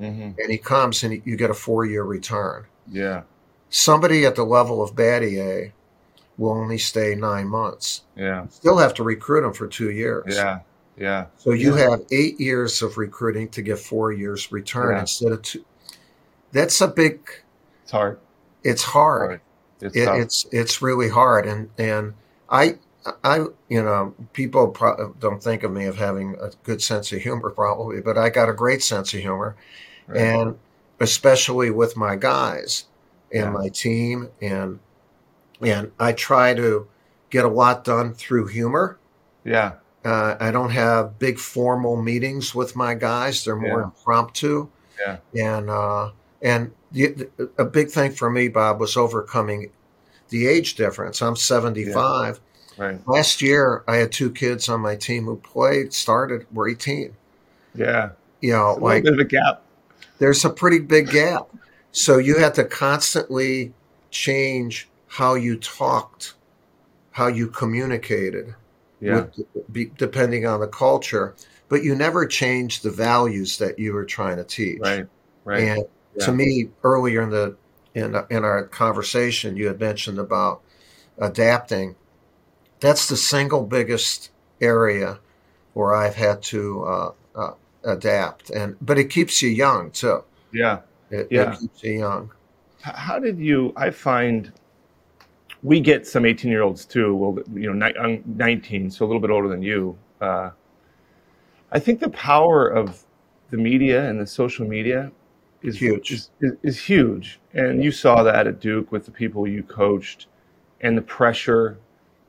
[0.00, 0.38] mm-hmm.
[0.38, 2.66] and he comes and you get a four year return.
[2.90, 3.22] Yeah.
[3.70, 5.72] Somebody at the level of Battier
[6.36, 8.02] will only stay nine months.
[8.14, 8.46] Yeah.
[8.48, 10.36] Still have to recruit him for two years.
[10.36, 10.60] Yeah.
[10.96, 11.26] Yeah.
[11.36, 11.90] So you yeah.
[11.90, 15.00] have eight years of recruiting to get four years return yeah.
[15.00, 15.64] instead of two.
[16.52, 17.20] That's a big.
[17.82, 18.18] It's hard.
[18.62, 19.40] It's hard.
[19.80, 22.14] It's, it, it's it's really hard, and and
[22.48, 22.78] I
[23.22, 27.20] I you know people pro- don't think of me of having a good sense of
[27.20, 29.56] humor probably, but I got a great sense of humor,
[30.06, 30.18] right.
[30.18, 30.58] and
[30.98, 32.86] especially with my guys
[33.32, 33.50] and yeah.
[33.50, 34.78] my team, and
[35.60, 36.88] and I try to
[37.30, 38.98] get a lot done through humor.
[39.44, 39.74] Yeah.
[40.06, 43.44] Uh, I don't have big formal meetings with my guys.
[43.44, 43.84] They're more yeah.
[43.86, 44.68] impromptu.
[45.00, 45.16] Yeah.
[45.34, 47.28] And uh, and the,
[47.58, 49.70] a big thing for me, Bob, was overcoming
[50.28, 51.20] the age difference.
[51.22, 52.40] I'm 75.
[52.78, 52.84] Yeah.
[52.84, 53.08] Right.
[53.08, 57.16] Last year, I had two kids on my team who played, started, were 18.
[57.74, 58.10] Yeah.
[58.40, 59.62] You know, it's like a gap.
[60.18, 61.48] There's a pretty big gap.
[61.92, 63.72] So you had to constantly
[64.10, 66.34] change how you talked,
[67.12, 68.54] how you communicated,
[69.00, 69.26] yeah.
[69.72, 71.34] with, depending on the culture.
[71.68, 74.80] But you never change the values that you were trying to teach.
[74.80, 75.06] Right.
[75.44, 75.62] Right.
[75.62, 75.84] And
[76.16, 76.26] yeah.
[76.26, 77.56] to me, earlier in the
[77.94, 80.62] in in our conversation, you had mentioned about
[81.18, 81.96] adapting.
[82.80, 84.30] That's the single biggest
[84.60, 85.18] area
[85.72, 90.24] where I've had to uh, uh, adapt, and but it keeps you young too.
[90.52, 90.80] Yeah,
[91.10, 92.32] it, yeah, it keeps you young.
[92.80, 93.72] How did you?
[93.76, 94.52] I find
[95.66, 97.12] we get some 18 year olds too.
[97.16, 99.98] Well, you know, I'm 19, so a little bit older than you.
[100.20, 100.50] Uh,
[101.72, 103.04] I think the power of
[103.50, 105.10] the media and the social media
[105.62, 106.12] is huge.
[106.12, 110.28] Is, is, is, huge, and you saw that at Duke with the people you coached,
[110.82, 111.78] and the pressure,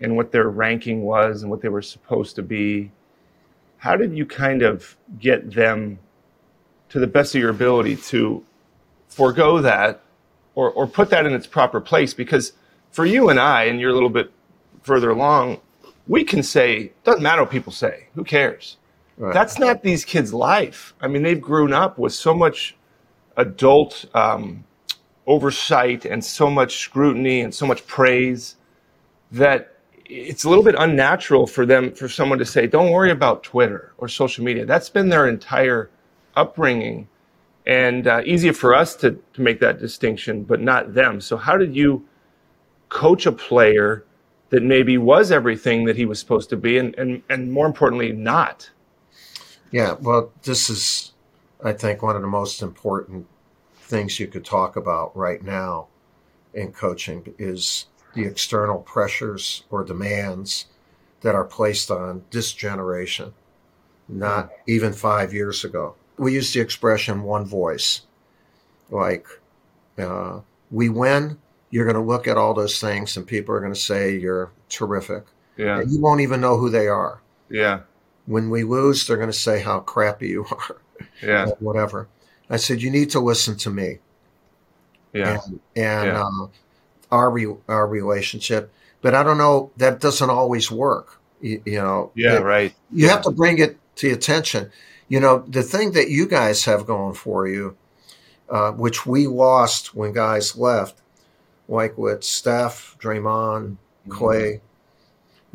[0.02, 2.92] and what their ranking was, and what they were supposed to be.
[3.78, 6.00] How did you kind of get them,
[6.90, 8.44] to the best of your ability, to
[9.08, 10.02] forego that,
[10.56, 12.16] or or put that in its proper place?
[12.16, 12.54] Because
[12.98, 14.32] for you and I, and you're a little bit
[14.82, 15.62] further along,
[16.08, 18.08] we can say, doesn't matter what people say.
[18.16, 18.78] Who cares?
[19.18, 19.32] Right.
[19.36, 20.96] That's not these kids' life.
[21.00, 22.76] I mean, they've grown up with so much
[23.36, 24.64] adult um,
[25.28, 28.56] oversight and so much scrutiny and so much praise
[29.32, 33.44] that it's a little bit unnatural for them for someone to say don't worry about
[33.44, 35.90] twitter or social media that's been their entire
[36.38, 37.10] upbringing
[37.66, 41.58] and uh, easier for us to, to make that distinction but not them so how
[41.58, 42.08] did you
[42.90, 44.04] coach a player
[44.50, 48.12] that maybe was everything that he was supposed to be and, and, and more importantly
[48.12, 48.70] not
[49.72, 51.14] yeah well this is
[51.64, 53.26] I think one of the most important
[53.76, 55.88] things you could talk about right now
[56.54, 60.68] in coaching is the external pressures or demands
[61.22, 63.34] that are placed on this generation,
[64.08, 65.96] not even five years ago.
[66.18, 68.02] We use the expression one voice.
[68.90, 69.28] Like,
[69.98, 71.38] uh, we win,
[71.78, 74.52] you're going to look at all those things and people are going to say you're
[74.68, 75.26] terrific.
[75.58, 75.80] Yeah.
[75.80, 77.22] And you won't even know who they are.
[77.50, 77.82] Yeah.
[78.26, 80.82] When we lose, they're going to say how crappy you are
[81.22, 82.08] yeah, whatever.
[82.50, 84.00] I said, you need to listen to me.
[85.14, 86.24] Yeah, and, and yeah.
[86.24, 86.48] Uh,
[87.12, 88.72] our re- our relationship,
[89.02, 89.72] but I don't know.
[89.78, 91.20] That doesn't always work.
[91.42, 92.12] You, you know.
[92.16, 92.74] Yeah, it, right.
[92.92, 93.14] You yeah.
[93.14, 94.72] have to bring it to attention.
[95.08, 97.78] You know, the thing that you guys have going for you,
[98.50, 101.02] uh, which we lost when guys left,
[101.68, 103.78] like with Steph, Draymond,
[104.10, 104.54] Clay.
[104.54, 104.64] Mm-hmm.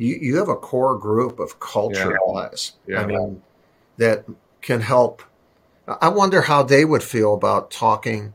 [0.03, 2.35] You, you have a core group of culture yeah.
[2.35, 2.73] guys.
[2.87, 3.03] Yeah.
[3.03, 3.43] I mean,
[3.99, 4.25] that
[4.61, 5.23] can help
[5.87, 8.33] I wonder how they would feel about talking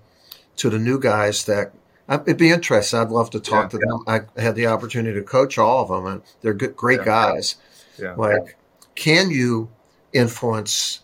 [0.57, 1.71] to the new guys that
[2.09, 2.99] it'd be interesting.
[2.99, 4.03] I'd love to talk yeah, to them.
[4.07, 7.55] I had the opportunity to coach all of them, and they're good, great guys.
[7.97, 8.15] Yeah.
[8.15, 8.57] Like,
[8.95, 9.69] can you
[10.13, 11.01] influence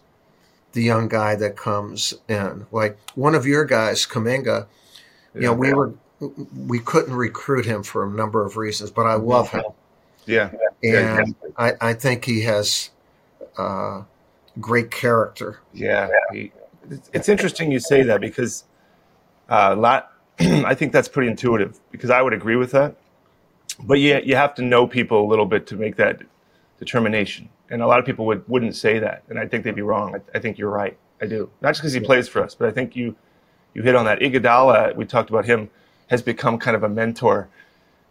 [0.74, 2.65] the young guy that comes in?
[2.71, 4.67] Like one of your guys, Kuminga.
[5.34, 5.93] You know, we were
[6.67, 9.63] we couldn't recruit him for a number of reasons, but I love him.
[10.26, 10.51] Yeah,
[10.84, 12.89] and I, I think he has.
[13.57, 14.03] Uh,
[14.59, 15.59] great character.
[15.74, 16.51] Yeah, he,
[17.11, 18.65] it's interesting you say that because
[19.49, 22.95] uh, lot, I think that's pretty intuitive because I would agree with that.
[23.84, 26.21] But yeah, you have to know people a little bit to make that
[26.80, 29.82] determination, and a lot of people would wouldn't say that, and I think they'd be
[29.82, 30.15] wrong.
[30.15, 30.97] I, I think you're right.
[31.21, 33.15] I do not just because he plays for us, but I think you
[33.74, 34.19] you hit on that.
[34.19, 35.69] Iguodala, we talked about him,
[36.14, 37.49] has become kind of a mentor.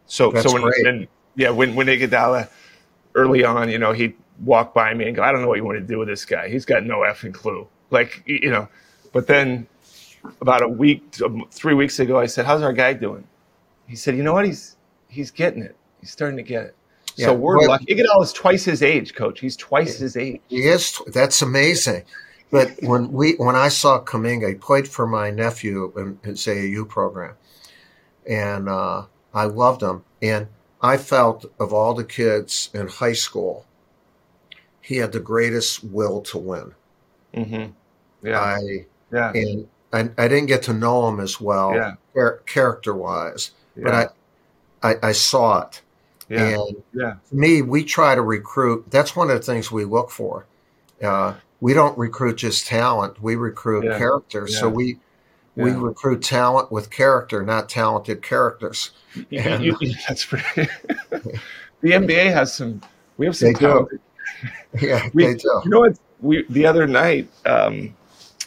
[0.07, 2.49] So That's so when, when yeah when when Iguodala
[3.15, 5.65] early on, you know, he'd walk by me and go, I don't know what you
[5.65, 6.49] want to do with this guy.
[6.49, 7.69] He's got no effing clue.
[7.91, 8.69] Like, you know,
[9.13, 9.67] but then
[10.41, 13.25] about a week, um, three weeks ago, I said, how's our guy doing?
[13.87, 14.47] He said, you know what?
[14.47, 14.77] He's,
[15.09, 15.77] he's getting it.
[16.01, 16.77] He's starting to get it.
[17.17, 17.27] Yeah.
[17.27, 17.95] So we're well, lucky.
[17.95, 19.39] Iguodala is twice his age, coach.
[19.41, 20.41] He's twice his age.
[20.49, 20.99] He is.
[21.09, 22.05] That's amazing.
[22.51, 26.89] but when we when I saw Kuminga, he played for my nephew in his AAU
[26.89, 27.35] program,
[28.27, 29.05] and uh,
[29.35, 30.05] I loved him.
[30.21, 30.49] And
[30.81, 33.67] I felt of all the kids in high school,
[34.81, 36.75] he had the greatest will to win.
[37.35, 37.73] Mm-hmm.
[38.27, 38.41] Yeah.
[38.41, 39.33] I yeah.
[39.33, 42.31] And I, I didn't get to know him as well, yeah.
[42.47, 43.83] character wise, yeah.
[43.85, 43.95] but
[44.83, 45.83] I, I, I saw it.
[46.29, 46.49] Yeah.
[46.49, 47.15] And yeah.
[47.31, 48.91] me, we try to recruit.
[48.91, 50.47] That's one of the things we look for.
[51.03, 53.99] Uh, we don't recruit just talent; we recruit Yeah.
[53.99, 54.47] character.
[54.49, 54.69] So
[55.55, 55.65] Yeah.
[55.65, 58.93] we recruit talent with character, not talented characters.
[59.31, 60.45] And- you- you- that's pretty.
[61.11, 62.81] the NBA has some.
[63.19, 63.89] We have some They do.
[64.81, 65.61] Yeah, We, they do.
[65.65, 65.99] You know what?
[66.21, 67.95] We the other night um,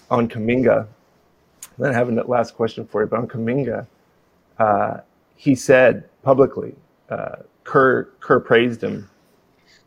[0.09, 0.87] on Kuminga.
[1.77, 3.85] I don't have a last question for you, but on Kuminga,
[4.57, 4.97] uh,
[5.35, 6.73] he said publicly,
[7.09, 9.09] uh, Kerr Kerr praised him,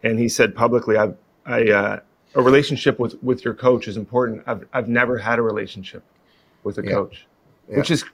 [0.02, 1.12] and he said publicly, "I,
[1.44, 2.00] I, uh,
[2.36, 4.42] a relationship with with your coach is important.
[4.46, 6.04] I've I've never had a relationship
[6.64, 6.90] with a Yeah.
[6.92, 7.26] coach,
[7.68, 7.78] Yeah.
[7.78, 8.04] which is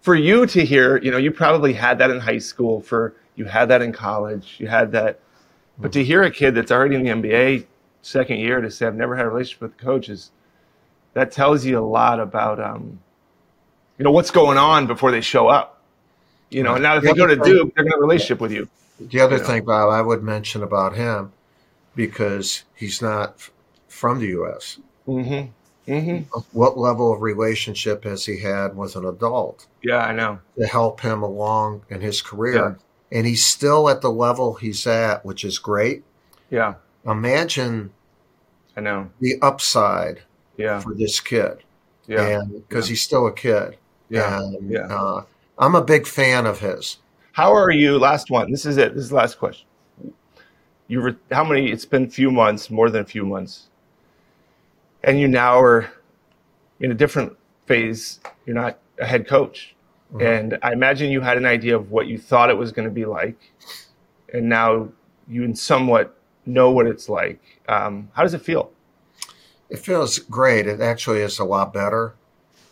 [0.00, 0.98] for you to hear.
[0.98, 2.80] You know, you probably had that in high school.
[2.80, 4.56] For you had that in college.
[4.58, 5.20] You had that,
[5.78, 7.66] but to hear a kid that's already in the NBA
[8.02, 10.30] second year to say I've never had a relationship with coaches,
[11.14, 13.00] that tells you a lot about um,
[13.98, 15.80] you know what's going on before they show up.
[16.50, 18.40] You know, and now if The they go to thing- Duke, they're gonna a relationship
[18.40, 18.68] with you.
[19.00, 19.46] The other you know.
[19.48, 21.32] thing, Bob, I would mention about him
[21.96, 23.50] because he's not
[23.88, 24.78] from the U.S.
[25.08, 25.50] Mm-hmm.
[25.86, 26.38] Mm-hmm.
[26.52, 30.40] What level of relationship has he had with an adult Yeah, I know.
[30.58, 32.78] to help him along in his career?
[33.12, 36.02] And he's still at the level he's at, which is great.
[36.50, 36.74] Yeah,
[37.06, 37.92] Imagine
[38.76, 39.10] I know.
[39.20, 40.22] the upside
[40.56, 41.58] Yeah, for this kid,
[42.08, 43.76] yeah, because he's still a kid.
[44.08, 44.38] yeah.
[44.42, 44.86] and, yeah.
[44.92, 45.24] Uh,
[45.58, 46.98] I'm a big fan of his.
[47.32, 47.98] How are you?
[47.98, 48.50] Last one.
[48.50, 48.94] This is it.
[48.94, 49.66] This is the last question.
[50.88, 51.70] You re- how many?
[51.70, 53.68] It's been a few months, more than a few months,
[55.06, 55.88] and you now are
[56.80, 57.34] in a different
[57.66, 58.20] phase.
[58.44, 59.74] You're not a head coach,
[60.12, 60.22] Mhm.
[60.22, 62.94] and I imagine you had an idea of what you thought it was going to
[62.94, 63.38] be like,
[64.32, 64.88] and now
[65.28, 67.40] you somewhat know what it's like.
[67.68, 68.70] Um, how does it feel?
[69.68, 70.66] It feels great.
[70.66, 72.14] It actually is a lot better.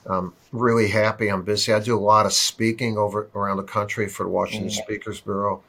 [0.06, 1.28] I'm really happy.
[1.28, 1.72] I'm busy.
[1.72, 4.82] I do a lot of speaking over around the country for the Washington Mhm.
[4.84, 5.62] Speakers Bureau.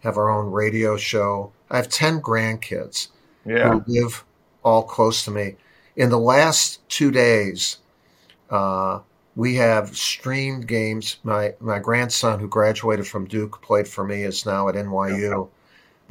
[0.00, 1.52] Have our own radio show.
[1.70, 3.08] I have ten grandkids
[3.44, 4.24] Yeah, who live
[4.64, 5.56] all close to me.
[5.96, 7.78] In the last two days,
[8.50, 9.00] uh,
[9.36, 11.16] we have streamed games.
[11.22, 15.48] My my grandson, who graduated from Duke, played for me, is now at NYU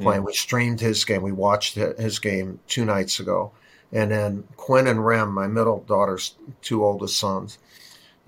[0.00, 0.24] playing.
[0.24, 1.22] We streamed his game.
[1.22, 3.52] We watched his game two nights ago,
[3.92, 7.58] and then Quinn and Rem, my middle daughter's two oldest sons,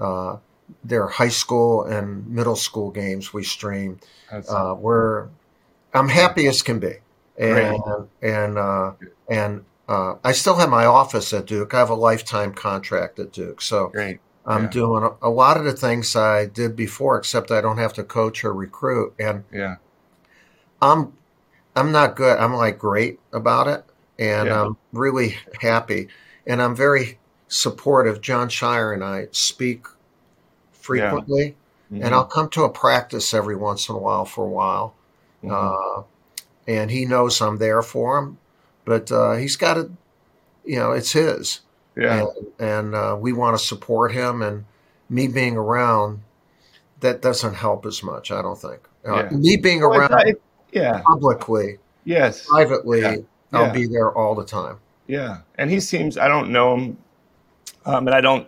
[0.00, 0.36] uh,
[0.84, 4.00] their high school and middle school games we stream.
[4.48, 5.28] Uh, we're
[5.92, 6.94] I'm happy as can be,
[7.38, 7.80] and
[8.22, 8.92] and uh,
[9.28, 11.74] and uh, I still have my office at Duke.
[11.74, 14.20] I have a lifetime contract at Duke, so great.
[14.46, 14.68] I'm Yeah.
[14.68, 18.04] doing a, a lot of the things I did before, except I don't have to
[18.04, 19.76] coach or recruit, and Yeah,
[20.80, 21.12] I'm
[21.76, 22.38] I'm not good.
[22.38, 23.84] I'm like great about it,
[24.18, 24.62] and Yeah.
[24.62, 26.08] I'm really happy,
[26.46, 27.18] and I'm very
[27.48, 28.20] supportive.
[28.20, 29.86] Jon Scheyer and I speak
[30.72, 31.56] frequently,
[31.92, 32.04] Mhm.
[32.04, 34.94] and I'll come to a practice every once in a while for a while,
[35.42, 35.52] Mhm.
[35.52, 36.02] uh,
[36.68, 38.38] and he knows I'm there for him,
[38.84, 39.90] but uh, he's got it.
[40.64, 41.60] you know, it's his,
[41.96, 42.28] yeah, and,
[42.58, 44.64] and uh, we want to support him, and
[45.08, 46.22] me being around,
[47.00, 48.30] that doesn't help as much.
[48.30, 48.80] I don't think.
[49.06, 49.36] Uh, Yeah.
[49.36, 50.40] Me being Well, around it-
[50.72, 53.16] yeah, publicly, yes, privately, Yeah.
[53.52, 53.72] I'll Yeah.
[53.72, 54.78] be there all the time.
[55.06, 56.96] Yeah, and he seems I don't know him,
[57.84, 58.46] um, and I don't.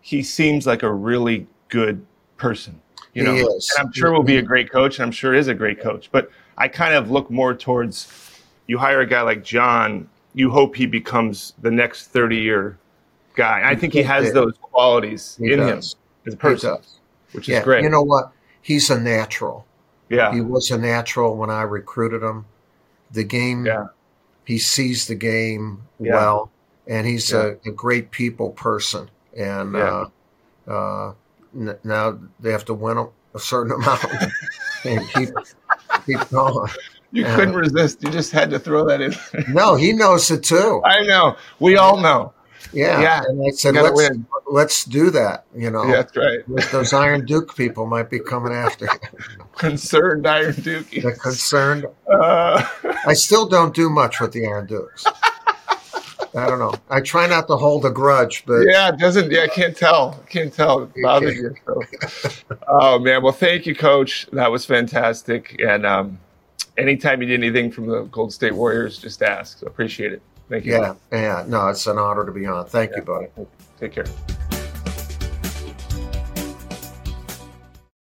[0.00, 2.04] He seems like a really good
[2.36, 2.80] person,
[3.14, 3.34] you know.
[3.34, 3.72] He is.
[3.78, 5.80] And I'm sure will be a great coach, and I'm sure he is a great
[5.80, 6.10] coach.
[6.10, 6.28] But
[6.58, 8.04] I kind of look more towards
[8.72, 10.08] you hire a guy like Jon.
[10.32, 12.78] You hope he becomes the next 30 year
[13.34, 13.60] guy.
[13.70, 15.68] I think he has those qualities He in does.
[15.92, 16.78] him as a person,
[17.32, 17.82] which Yeah, is great.
[17.82, 18.32] you know what?
[18.62, 19.66] He's a natural.
[20.08, 22.46] yeah, He was a natural when I recruited him.
[23.10, 23.88] The game, Yeah.
[24.46, 26.14] he sees the game Yeah.
[26.14, 26.50] well,
[26.86, 29.10] and he's a, a great people person.
[29.36, 30.06] And uh,
[30.66, 31.12] uh,
[31.54, 34.02] n- now they have to win a, a certain amount
[34.86, 35.28] and keep
[36.06, 36.70] keep going.
[37.12, 37.36] You yeah.
[37.36, 38.02] couldn't resist.
[38.02, 39.14] You just had to throw that in.
[39.54, 40.80] No, he knows it too.
[40.84, 41.36] I know.
[41.60, 42.32] We all know.
[42.72, 43.00] Yeah.
[43.02, 43.22] Yeah.
[43.28, 44.26] And I said, let's win.
[44.50, 45.44] let's do that.
[45.54, 46.70] You know, Yeah, that's right.
[46.70, 49.44] those Iron Duke people might be coming after you.
[49.58, 51.02] Concerned Iron Dookie.
[51.02, 51.86] They're concerned.
[52.10, 52.66] Uh,
[53.06, 55.04] I still don't do much with the Iron Dukes.
[56.34, 56.72] I don't know.
[56.88, 59.30] I try not to hold a grudge, but yeah, it doesn't.
[59.30, 60.18] Yeah, I can't tell.
[60.24, 60.84] I can't tell.
[60.84, 61.54] It bothers you.
[61.66, 62.30] So.
[62.66, 63.22] Oh man.
[63.22, 64.26] Well, thank you, Coach.
[64.32, 65.60] That was fantastic.
[65.62, 66.18] And um,
[66.76, 69.58] anytime you need anything from the Gold State Warriors, just ask.
[69.58, 70.22] So appreciate it.
[70.48, 70.72] Thank you.
[70.72, 71.44] Yeah, yeah.
[71.46, 72.66] No, it's an honor to be on.
[72.66, 72.96] Thank yeah.
[72.98, 73.26] you, buddy.
[73.78, 74.04] Take care.